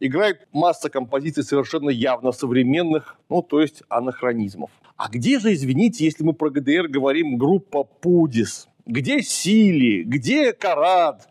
[0.00, 4.70] Играет масса композиций совершенно явно современных, ну, то есть анахронизмов.
[4.96, 8.68] А где же, извините, если мы про ГДР говорим, группа Пудис?
[8.84, 10.02] Где Сили?
[10.02, 11.28] Где Карат?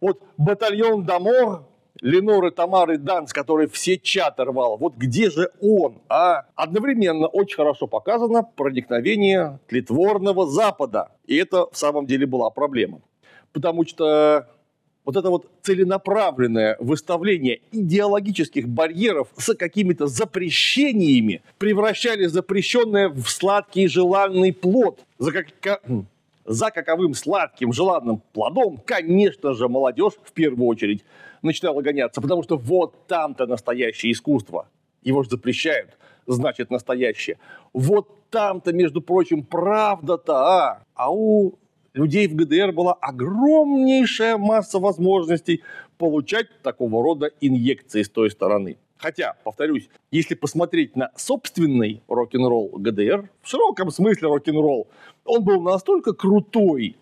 [0.00, 1.64] Вот батальон Дамор
[2.00, 4.76] Леноры Тамары Данс, который все чаты рвал.
[4.76, 6.02] Вот где же он?
[6.08, 11.10] А одновременно очень хорошо показано проникновение тлетворного Запада.
[11.26, 13.00] И это в самом деле была проблема.
[13.52, 14.46] Потому что
[15.06, 24.52] вот это вот целенаправленное выставление идеологических барьеров с какими-то запрещениями превращали запрещенное в сладкий желанный
[24.52, 25.00] плод.
[25.18, 25.80] За как...
[26.46, 31.04] За каковым сладким желанным плодом, конечно же, молодежь в первую очередь
[31.42, 34.68] начинала гоняться, потому что вот там-то настоящее искусство.
[35.02, 37.38] Его же запрещают, значит настоящее.
[37.72, 40.82] Вот там-то, между прочим, правда-то, а?
[40.94, 41.58] А у
[41.94, 45.64] людей в ГДР была огромнейшая масса возможностей
[45.98, 48.78] получать такого рода инъекции с той стороны.
[48.98, 54.88] Хотя, повторюсь, если посмотреть на собственный рок-н-ролл ГДР, в широком смысле рок-н-ролл,
[55.24, 56.96] он был настолько крутой,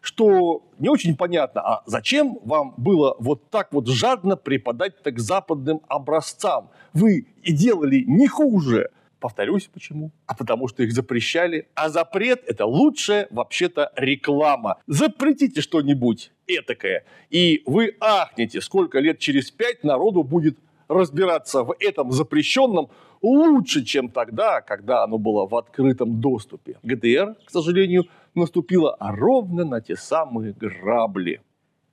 [0.00, 5.82] что не очень понятно, а зачем вам было вот так вот жадно преподать так западным
[5.88, 6.70] образцам?
[6.92, 8.90] Вы и делали не хуже.
[9.20, 10.12] Повторюсь, почему?
[10.26, 11.66] А потому что их запрещали.
[11.74, 14.78] А запрет– это лучшая вообще-то реклама.
[14.86, 20.56] Запретите что-нибудь этакое, и вы ахнете, сколько лет через пять народу будет
[20.88, 22.88] разбираться в этом запрещенном
[23.22, 26.78] лучше, чем тогда, когда оно было в открытом доступе.
[26.82, 31.40] ГДР, к сожалению, наступила ровно на те самые грабли,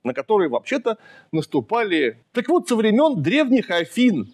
[0.04, 0.98] на которые вообще-то
[1.32, 4.32] наступали, так вот, со времен древних Афин,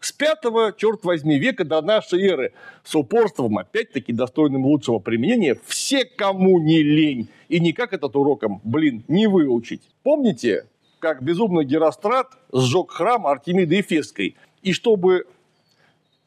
[0.00, 2.52] с пятого, черт возьми, века до нашей эры,
[2.82, 9.04] с упорством, опять-таки, достойным лучшего применения, все, кому не лень, и никак этот уроком, блин,
[9.06, 9.82] не выучить.
[10.02, 10.66] Помните,
[11.02, 15.26] как безумный Герострат сжег храм Артемиды Эфесской, и чтобы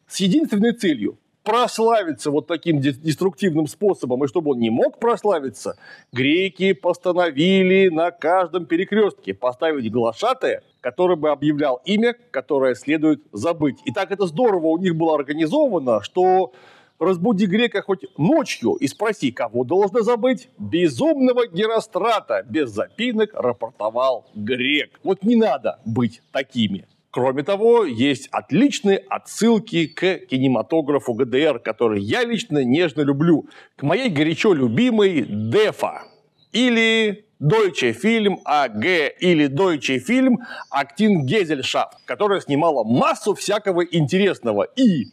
[0.05, 5.77] с единственной целью прославиться вот таким деструктивным способом, и чтобы он не мог прославиться,
[6.11, 13.77] греки постановили на каждом перекрестке поставить глашатая, который бы объявлял имя, которое следует забыть.
[13.85, 16.51] И так это здорово у них было организовано, что
[16.99, 20.49] разбуди грека хоть ночью и спроси, кого должно забыть.
[20.57, 24.99] Безумного Герострата без запинок рапортовал грек.
[25.03, 26.87] Вот не надо быть такими.
[27.11, 33.47] Кроме того, есть отличные отсылки к кинематографу ГДР, который я лично нежно люблю.
[33.77, 36.03] К моей горячо любимой Дефа.
[36.51, 40.37] Или Deutsche Film AG или Deutsche Film
[40.69, 44.63] Актин Гезельшафт, которая снимала массу всякого интересного.
[44.63, 45.07] И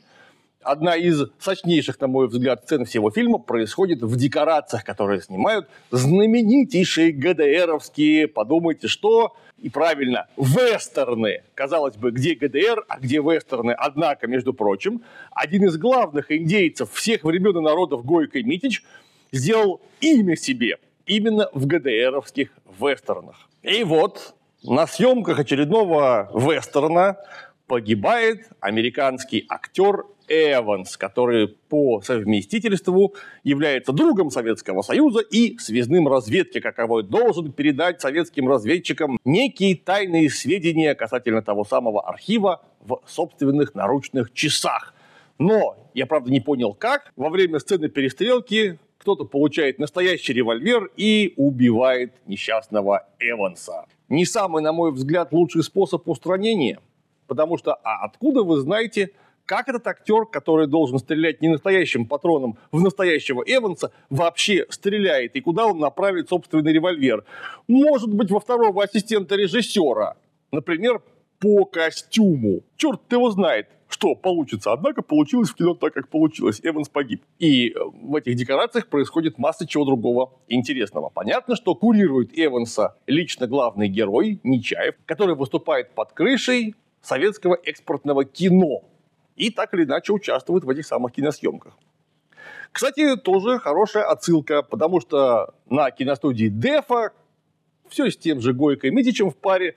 [0.62, 7.12] одна из сочнейших, на мой взгляд, сцен всего фильма происходит в декорациях, которые снимают знаменитейшие
[7.12, 11.42] ГДРовские, подумайте, что и правильно, вестерны.
[11.54, 13.72] Казалось бы, где ГДР, а где вестерны.
[13.72, 18.82] Однако, между прочим, один из главных индейцев всех времен и народов Гойко Митич
[19.30, 23.48] сделал имя себе именно в ГДРовских вестернах.
[23.62, 27.16] И вот на съемках очередного вестерна
[27.66, 33.14] погибает американский актер Эванс, который по совместительству
[33.44, 40.94] является другом Советского Союза и связным разведки, каковой должен передать советским разведчикам некие тайные сведения
[40.94, 44.94] касательно того самого архива в собственных наручных часах.
[45.38, 47.12] Но я, правда, не понял, как.
[47.16, 53.84] Во время сцены перестрелки кто-то получает настоящий револьвер и убивает несчастного Эванса.
[54.08, 56.78] Не самый, на мой взгляд, лучший способ устранения,
[57.26, 59.10] потому что а откуда вы знаете,
[59.46, 65.40] как этот актер, который должен стрелять не настоящим патроном в настоящего Эванса, вообще стреляет и
[65.40, 67.24] куда он направит собственный револьвер.
[67.68, 70.16] Может быть, во второго ассистента режиссера.
[70.50, 71.02] Например,
[71.38, 72.62] по костюму.
[72.76, 74.72] Черт его знает, что получится.
[74.72, 76.60] Однако получилось в кино так, как получилось.
[76.62, 77.22] Эванс погиб.
[77.38, 81.10] И э, в этих декорациях происходит масса чего другого интересного.
[81.10, 88.84] Понятно, что курирует Эванса лично главный герой Нечаев, который выступает под крышей советского экспортного кино
[89.36, 91.76] и так или иначе участвует в этих самых киносъемках.
[92.72, 97.12] Кстати, тоже хорошая отсылка, потому что на киностудии Дефа
[97.88, 99.76] все с тем же Гойко Митичем в паре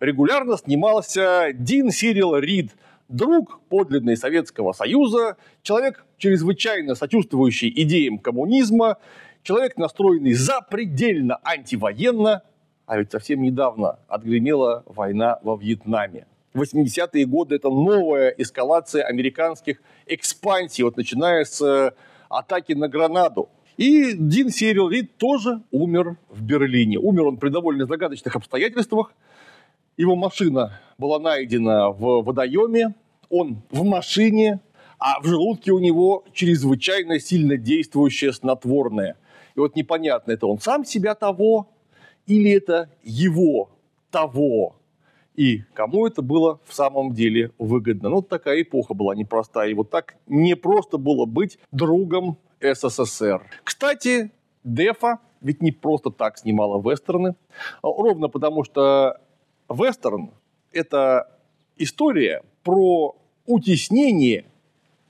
[0.00, 2.72] регулярно снимался Дин Сирил Рид,
[3.08, 8.96] друг подлинный Советского Союза, человек, чрезвычайно сочувствующий идеям коммунизма,
[9.42, 12.42] человек, настроенный запредельно антивоенно,
[12.86, 16.26] а ведь совсем недавно отгремела война во Вьетнаме.
[16.54, 21.92] 80-е годы это новая эскалация американских экспансий, вот начиная с э,
[22.28, 23.48] атаки на Гранаду.
[23.76, 26.98] И Дин Серил Рид тоже умер в Берлине.
[26.98, 29.14] Умер он при довольно загадочных обстоятельствах.
[29.96, 32.94] Его машина была найдена в водоеме,
[33.28, 34.60] он в машине,
[34.98, 39.16] а в желудке у него чрезвычайно сильно действующее снотворное.
[39.54, 41.68] И вот непонятно, это он сам себя того,
[42.26, 43.70] или это его
[44.10, 44.76] того
[45.34, 48.08] и кому это было в самом деле выгодно.
[48.10, 49.70] Ну, такая эпоха была непростая.
[49.70, 53.42] И вот так не просто было быть другом СССР.
[53.64, 54.30] Кстати,
[54.64, 57.34] Дефа ведь не просто так снимала вестерны,
[57.82, 59.20] а ровно потому что
[59.68, 60.30] вестерн–
[60.72, 61.28] это
[61.76, 63.16] история про
[63.46, 64.44] утеснение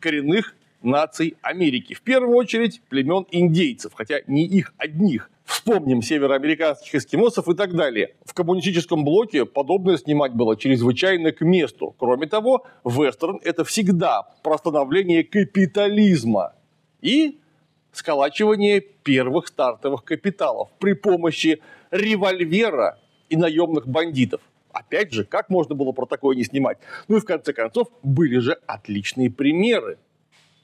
[0.01, 1.95] коренных наций Америки.
[1.95, 5.31] В первую очередь племен индейцев, хотя не их одних.
[5.53, 8.15] Вспомним североамериканских эскимосов и так далее.
[8.25, 11.95] В коммунистическом блоке подобное снимать было чрезвычайно к месту.
[11.99, 16.55] Кроме того, вестерн– это всегда про становление капитализма
[17.03, 17.39] и
[17.93, 22.99] сколачивание первых стартовых капиталов при помощи револьвера
[23.29, 24.41] и наемных бандитов.
[24.73, 26.79] Опять же, как можно было про такое не снимать?
[27.09, 29.99] Ну и в конце концов, были же отличные примеры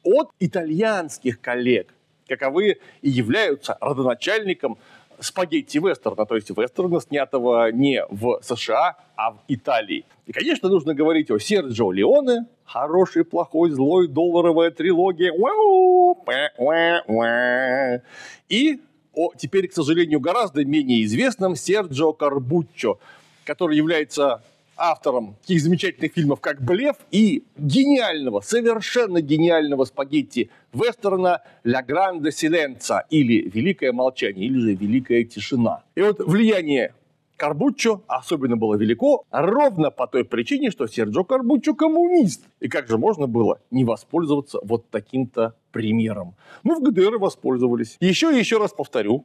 [0.03, 1.93] от итальянских коллег,
[2.29, 4.79] каковы и являются родоначальником
[5.21, 10.05] спагетти-вестерна, то есть вестерна, снятого не в США, а в Италии.
[10.27, 15.33] И, конечно, нужно говорить о Серджио Леоне, хороший, плохой, злой, долларовая трилогия,
[18.49, 18.81] и
[19.15, 22.99] о теперь, к сожалению, гораздо менее известном Серджио Карбуччо,
[23.45, 24.43] который является
[24.79, 33.05] автором таких замечательных фильмов, как «Блеф» и гениального, совершенно гениального спагетти вестерна «Ля Гранде Силенца»
[33.11, 35.83] или «Великое молчание» или же «Великая тишина».
[35.95, 36.95] И вот влияние
[37.39, 42.45] Карбуччо особенно было велико ровно по той причине, что Серджо Карбуччо коммунист.
[42.61, 46.35] И как же можно было не воспользоваться вот таким-то примером?
[46.65, 47.97] Ну, в ГДР воспользовались.
[48.01, 49.25] Еще и еще раз повторю,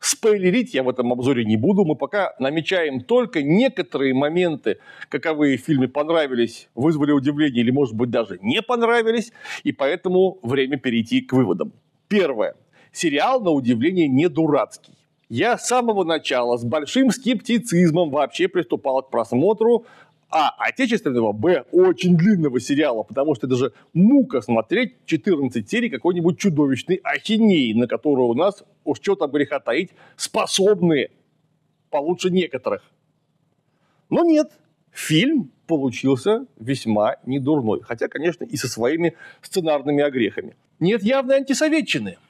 [0.00, 1.84] Спойлерить я в этом обзоре не буду.
[1.84, 4.78] Мы пока намечаем только некоторые моменты,
[5.08, 9.32] каковые в фильме понравились, вызвали удивление или, может быть, даже не понравились.
[9.64, 11.72] И поэтому время перейти к выводам.
[12.06, 12.54] Первое.
[12.92, 14.94] Сериал, на удивление, не дурацкий.
[15.28, 19.84] Я с самого начала с большим скептицизмом вообще приступал к просмотру
[20.30, 20.50] а.
[20.58, 21.64] Отечественного, Б.
[21.72, 27.86] Очень длинного сериала, потому что это же мука смотреть 14 серий какой-нибудь чудовищной ахинеи, на
[27.86, 31.10] которую у нас, уж что там греха таить, способны
[31.90, 32.82] получше некоторых.
[34.10, 34.52] Но нет,
[34.90, 37.80] фильм получился весьма недурной.
[37.82, 40.56] Хотя, конечно, и со своими сценарными огрехами.
[40.78, 42.18] Нет явной антисоветчины–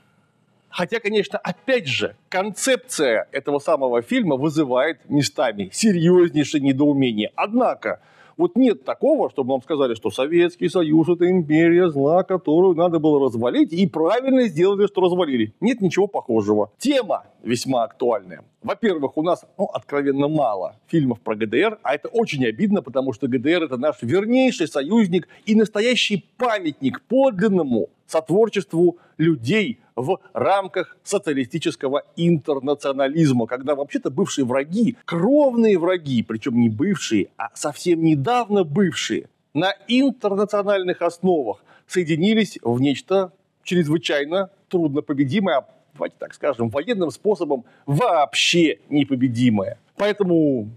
[0.79, 7.33] Хотя, конечно, опять же, концепция этого самого фильма вызывает местами серьезнейшее недоумение.
[7.35, 8.01] Однако,
[8.37, 13.19] вот нет такого, чтобы нам сказали, что Советский Союз– это империя зла, которую надо было
[13.19, 15.53] развалить, и правильно сделали, что развалили.
[15.61, 16.71] Нет ничего похожего.
[16.79, 18.45] Тема весьма актуальная.
[18.63, 23.27] Во-первых, у нас, ну, откровенно мало фильмов про ГДР, а это очень обидно, потому что
[23.27, 33.47] ГДР– это наш вернейший союзник и настоящий памятник подлинному сотворчеству людей в рамках социалистического интернационализма,
[33.47, 41.03] когда вообще-то бывшие враги, кровные враги, причем не бывшие, а совсем недавно бывшие, на интернациональных
[41.03, 43.33] основах соединились в нечто
[43.63, 49.79] чрезвычайно труднопобедимое, давайте так скажем, военным способом вообще непобедимое.
[49.97, 50.71] Поэтому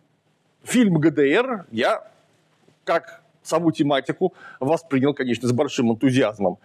[0.64, 2.08] фильм ГДР я,
[2.84, 6.58] как саму тематику, воспринял, конечно, с большим энтузиазмом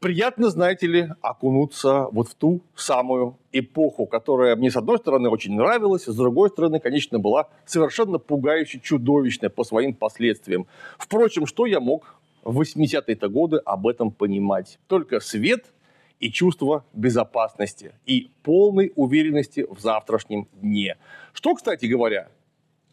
[0.00, 5.54] приятно, знаете ли, окунуться вот в ту самую эпоху, которая мне, с одной стороны, очень
[5.54, 10.66] нравилась, с другой стороны, конечно, была совершенно пугающе чудовищная по своим последствиям.
[10.98, 14.78] Впрочем, что я мог в 80-е годы об этом понимать?
[14.88, 15.66] Только свет
[16.20, 20.96] и чувство безопасности и полной уверенности в завтрашнем дне.
[21.32, 22.28] Что, кстати говоря,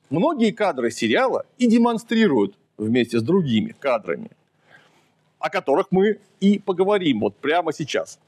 [0.10, 4.32] многие кадры сериала и демонстрируют вместе с другими кадрами–
[5.42, 8.20] о которых мы и поговорим вот прямо сейчас.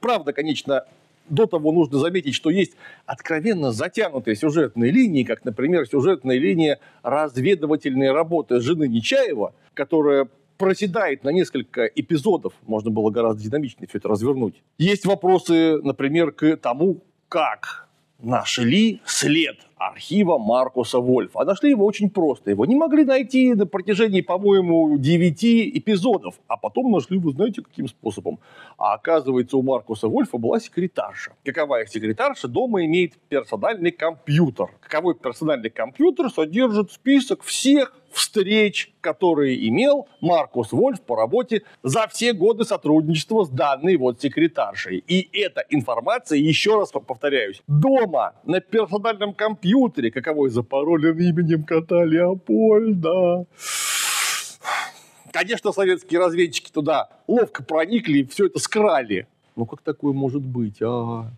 [0.00, 0.84] Правда, конечно,
[1.28, 2.72] до того нужно заметить, что есть
[3.06, 11.30] откровенно затянутые сюжетные линии, как, например, сюжетная линия разведывательной работы жены Нечаева, которая проседает на
[11.30, 14.62] несколько эпизодов, можно было гораздо динамичнее все это развернуть.
[14.78, 17.85] Есть вопросы, например, к тому, как
[18.18, 21.40] нашли след архива Маркуса Вольфа.
[21.40, 22.50] А нашли его очень просто.
[22.50, 25.44] Его не могли найти на протяжении, по-моему, 9
[25.78, 26.40] эпизодов.
[26.48, 28.38] А потом нашли, вы знаете, каким способом.
[28.78, 31.32] А оказывается, у Маркуса Вольфа была секретарша.
[31.44, 32.48] Какова их секретарша?
[32.48, 34.68] Дома имеет персональный компьютер.
[34.80, 42.32] Каковой персональный компьютер содержит список всех встреч, которые имел Маркус Вольф по работе за все
[42.32, 45.04] годы сотрудничества с данной вот секретаршей.
[45.06, 53.46] И эта информация, еще раз повторяюсь, дома на персональном компьютере, каковой запаролен именем кота Леопольда.
[55.32, 59.26] Конечно, советские разведчики туда ловко проникли и все это скрали.
[59.54, 61.30] Ну, как такое может быть, а?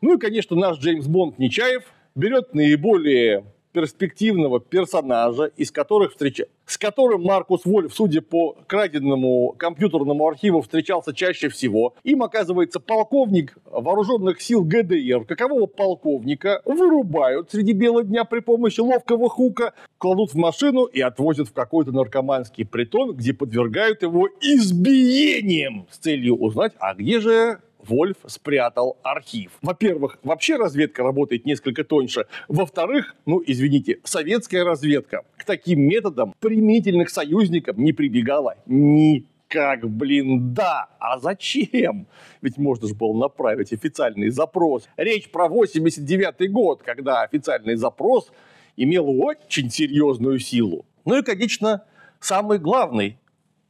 [0.00, 1.84] Ну и, конечно, наш Джеймс Бонд Нечаев
[2.14, 6.46] берет наиболее перспективного персонажа, из которых встреча...
[6.66, 11.94] с которым Маркус Вольф, судя по краденному компьютерному архиву, встречался чаще всего.
[12.04, 15.24] Им оказывается полковник вооруженных сил ГДР.
[15.24, 21.48] Какового полковника вырубают среди бела дня при помощи ловкого хука, кладут в машину и отвозят
[21.48, 28.16] в какой-то наркоманский притон, где подвергают его избиениям с целью узнать, а где же Вольф
[28.26, 29.52] спрятал архив.
[29.62, 32.26] Во-первых, вообще разведка работает несколько тоньше.
[32.48, 40.52] Во-вторых, ну, извините, советская разведка к таким методам применительных союзникам не прибегала ни как, блин,
[40.52, 42.06] да, а зачем?
[42.42, 44.86] Ведь можно же было направить официальный запрос.
[44.96, 48.30] Речь про 89 год, когда официальный запрос
[48.76, 50.84] имел очень серьезную силу.
[51.06, 51.84] Ну и, конечно,
[52.20, 53.18] самый главный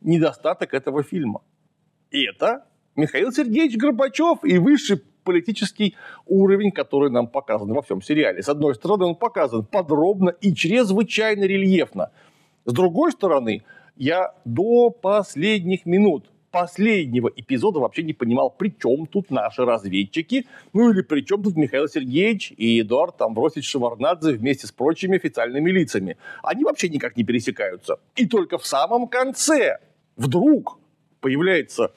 [0.01, 1.43] недостаток этого фильма.
[2.11, 2.65] Это
[2.99, 5.95] Михаил Сергеевич Горбачев и высший политический
[6.27, 8.43] уровень, который нам показан во всем сериале.
[8.43, 12.11] С одной стороны, он показан подробно и чрезвычайно рельефно.
[12.65, 13.63] С другой стороны,
[13.95, 20.91] я до последних минут последнего эпизода вообще не понимал, при чем тут наши разведчики, ну
[20.91, 26.17] или при чем тут Михаил Сергеевич и Эдуард Амбросич Шеварнадзе вместе с прочими официальными лицами.
[26.43, 28.01] Они вообще никак не пересекаются.
[28.17, 29.79] И только в самом конце
[30.17, 30.81] вдруг
[31.21, 31.93] появляется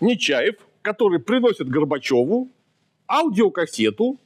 [0.00, 2.48] Нечаев, который приносит Горбачеву
[3.08, 4.18] аудиокассету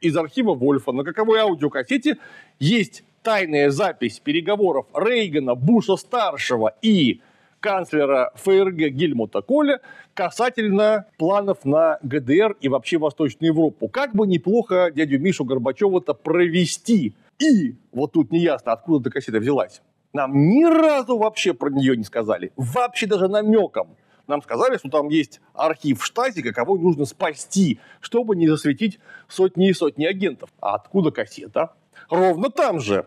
[0.00, 0.92] из архива Вольфа.
[0.92, 2.18] На каковой аудиокассете
[2.58, 7.20] есть тайная запись переговоров Рейгана, Буша-старшего и
[7.60, 9.80] канцлера ФРГ Гельмута Коля
[10.14, 13.88] касательно планов на ГДР и вообще Восточную Европу.
[13.88, 17.14] Как бы неплохо дядю Мишу Горбачева-то провести.
[17.38, 19.82] И вот тут не ясно, откуда эта кассета взялась.
[20.12, 22.52] Нам ни разу вообще про нее не сказали.
[22.56, 23.96] Вообще даже намеком.
[24.26, 28.98] Нам сказали, что там есть архив штатика, кого нужно спасти, чтобы не засветить
[29.28, 30.50] сотни и сотни агентов.
[30.60, 31.74] А откуда кассета?
[32.10, 33.06] Ровно там же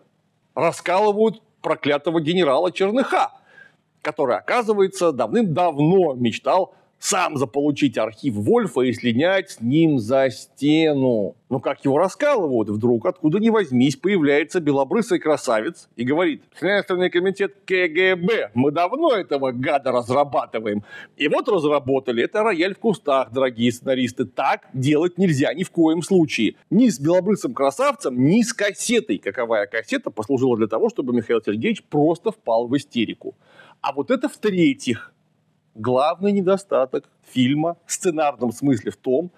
[0.54, 3.32] раскалывают проклятого генерала Черныха,
[4.02, 11.34] который, оказывается, давным-давно мечтал сам заполучить архив Вольфа и слинять с ним за стену.
[11.48, 17.56] Но как его раскалывают, вдруг откуда ни возьмись появляется белобрысый красавец и говорит, Следственный комитет
[17.64, 20.84] КГБ, мы давно этого гада разрабатываем.
[21.16, 24.26] И вот разработали, это рояль в кустах, дорогие сценаристы.
[24.26, 26.56] Так делать нельзя ни в коем случае.
[26.68, 29.16] Ни с белобрысым красавцем, ни с кассетой.
[29.18, 33.34] Каковая кассета послужила для того, чтобы Михаил Сергеевич просто впал в истерику.
[33.80, 35.14] А вот это в-третьих
[35.74, 39.30] главный недостаток фильма в сценарном смысле в том,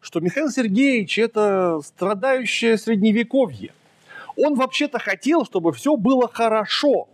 [0.00, 3.72] что Михаил Сергеевич– это страдающее средневековье.
[4.36, 7.08] Он вообще-то хотел, чтобы все было хорошо.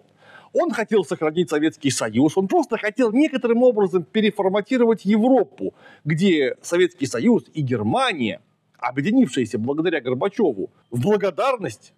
[0.53, 7.45] Он хотел сохранить Советский Союз, он просто хотел некоторым образом переформатировать Европу, где Советский Союз
[7.55, 8.41] и Германия,
[8.79, 11.93] объединившиеся благодаря Горбачеву, в благодарность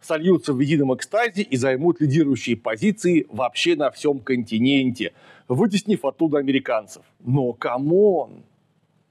[0.00, 5.12] сольются в едином экстазе и займут лидирующие позиции вообще на всем континенте,
[5.48, 7.02] вытеснив оттуда американцев.
[7.20, 8.44] Но come on!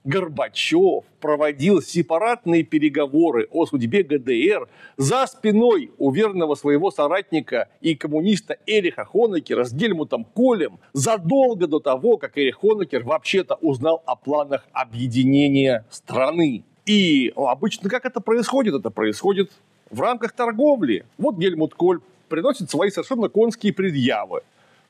[0.05, 8.57] Горбачев проводил сепаратные переговоры о судьбе ГДР за спиной у верного своего соратника и коммуниста
[8.67, 14.67] Эриха Хонекера с Гельмутом Колем задолго до того, как Эрих Хонекер вообще-то узнал о планах
[14.73, 16.63] объединения страны.
[16.86, 18.75] И обычно как это происходит?
[18.75, 19.51] Это происходит
[19.89, 21.05] в рамках торговли.
[21.17, 24.43] Вот Гельмут Коль приносит свои совершенно конские предъявы,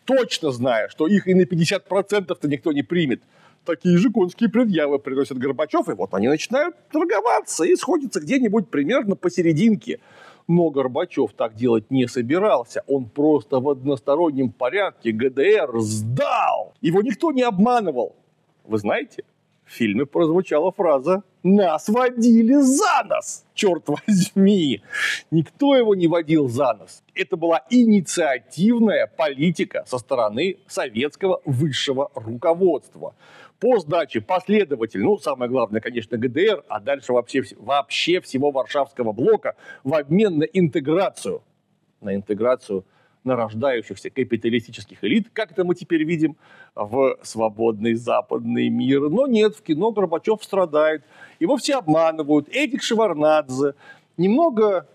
[0.05, 3.21] точно зная, что их и на 50%-то никто не примет.
[3.65, 9.15] Такие же конские предъявы приносит Горбачев, и вот они начинают торговаться и сходятся где-нибудь примерно
[9.15, 9.99] посерединке.
[10.47, 12.83] Но Горбачев так делать не собирался.
[12.85, 16.75] Он просто в одностороннем порядке ГДР сдал.
[16.81, 18.15] Его никто не обманывал.
[18.63, 19.23] Вы знаете,
[19.65, 24.81] в фильме прозвучала фраза «Нас водили за нос!» Черт возьми!
[25.31, 27.03] Никто его не водил за нос.
[27.13, 33.15] Это была инициативная политика со стороны советского высшего руководства.
[33.59, 39.55] По сдаче последователь, ну, самое главное, конечно, ГДР, а дальше вообще, вообще всего Варшавского блока
[39.83, 41.41] в обмен на интеграцию,
[42.01, 42.85] на интеграцию
[43.25, 46.37] нарождающихся капиталистических элит, как это мы теперь видим
[46.75, 49.09] в свободный западный мир.
[49.09, 51.03] Но нет, в кино Горбачев страдает.
[51.39, 52.47] Его все обманывают.
[52.49, 53.73] Эдик Шеварнадзе,
[54.17, 54.87] немного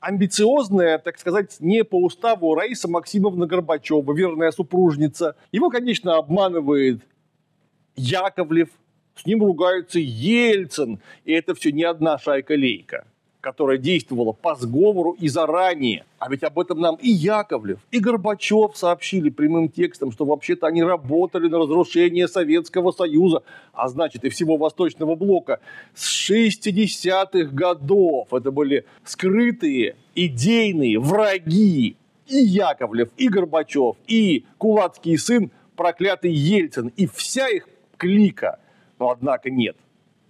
[0.00, 5.36] амбициозная, так сказать, не по уставу Раиса Максимовна Горбачева, верная супружница.
[5.52, 7.02] Его, конечно, обманывает
[7.96, 8.68] Яковлев,
[9.14, 13.06] с ним ругаются Ельцин, и это все не одна шайка-лейка
[13.48, 16.04] которая действовала по сговору и заранее.
[16.18, 20.82] А ведь об этом нам и Яковлев, и Горбачев сообщили прямым текстом, что вообще-то они
[20.82, 23.42] работали на разрушение Советского Союза,
[23.72, 25.60] а значит и всего Восточного Блока
[25.94, 28.34] с 60-х годов.
[28.34, 31.96] Это были скрытые идейные враги
[32.26, 38.58] и Яковлев, и Горбачев, и кулацкий сын, проклятый Ельцин, и вся их клика.
[38.98, 39.74] Но однако нет.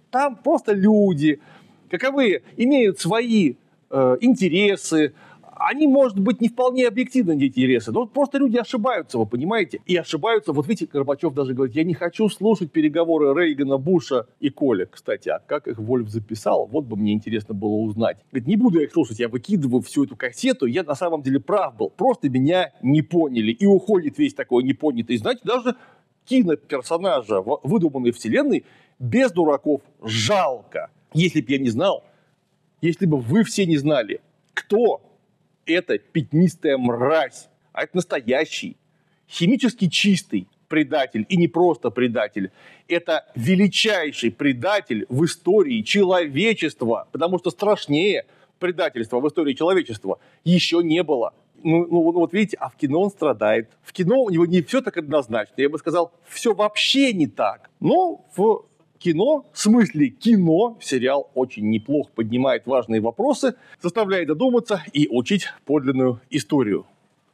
[0.09, 1.41] Там просто люди,
[1.89, 3.55] каковые имеют свои
[3.89, 5.13] э, интересы,
[5.59, 9.81] они, может быть, не вполне объективны, эти интересы, но просто люди ошибаются, вы понимаете?
[9.85, 14.49] И ошибаются, вот видите, Горбачев даже говорит, я не хочу слушать переговоры Рейгана, Буша и
[14.49, 14.85] Коля.
[14.85, 18.17] Кстати, а как их Вольф записал, вот бы мне интересно было узнать.
[18.31, 21.41] Говорит, не буду я их слушать, я выкидываю всю эту кассету, я на самом деле
[21.41, 23.51] прав был, просто меня не поняли.
[23.51, 25.17] И уходит весь такой непонятый.
[25.17, 25.75] Знаете, даже
[26.23, 28.65] киноперсонажа выдуманной вселенной
[28.97, 30.89] без дураков жалко.
[31.13, 32.03] Если бы я не знал,
[32.81, 34.21] если бы вы все не знали,
[34.53, 35.01] кто
[35.65, 38.77] эта пятнистая мразь, а это настоящий,
[39.27, 42.51] химически чистый предатель, и не просто предатель,
[42.87, 48.25] это величайший предатель в истории человечества, потому что страшнее
[48.59, 51.33] предательства в истории человечества еще не было.
[51.63, 53.69] Ну, ну, вот видите, а в кино он страдает.
[53.81, 55.55] В кино у него не все так однозначно.
[55.57, 57.69] Я бы сказал, все вообще не так.
[57.81, 58.65] Но в
[58.99, 66.19] кино, в смысле кино, сериал очень неплохо поднимает важные вопросы, заставляет задуматься и учить подлинную
[66.29, 66.85] историю.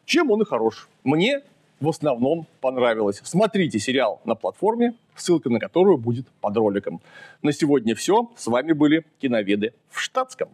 [0.06, 0.88] Чем он и хорош.
[1.04, 1.42] Мне
[1.80, 3.22] в основном понравилось.
[3.24, 7.02] Смотрите сериал на платформе, ссылка на которую будет под роликом.
[7.42, 8.32] На сегодня все.
[8.38, 10.50] С вами были киноведы в штатском.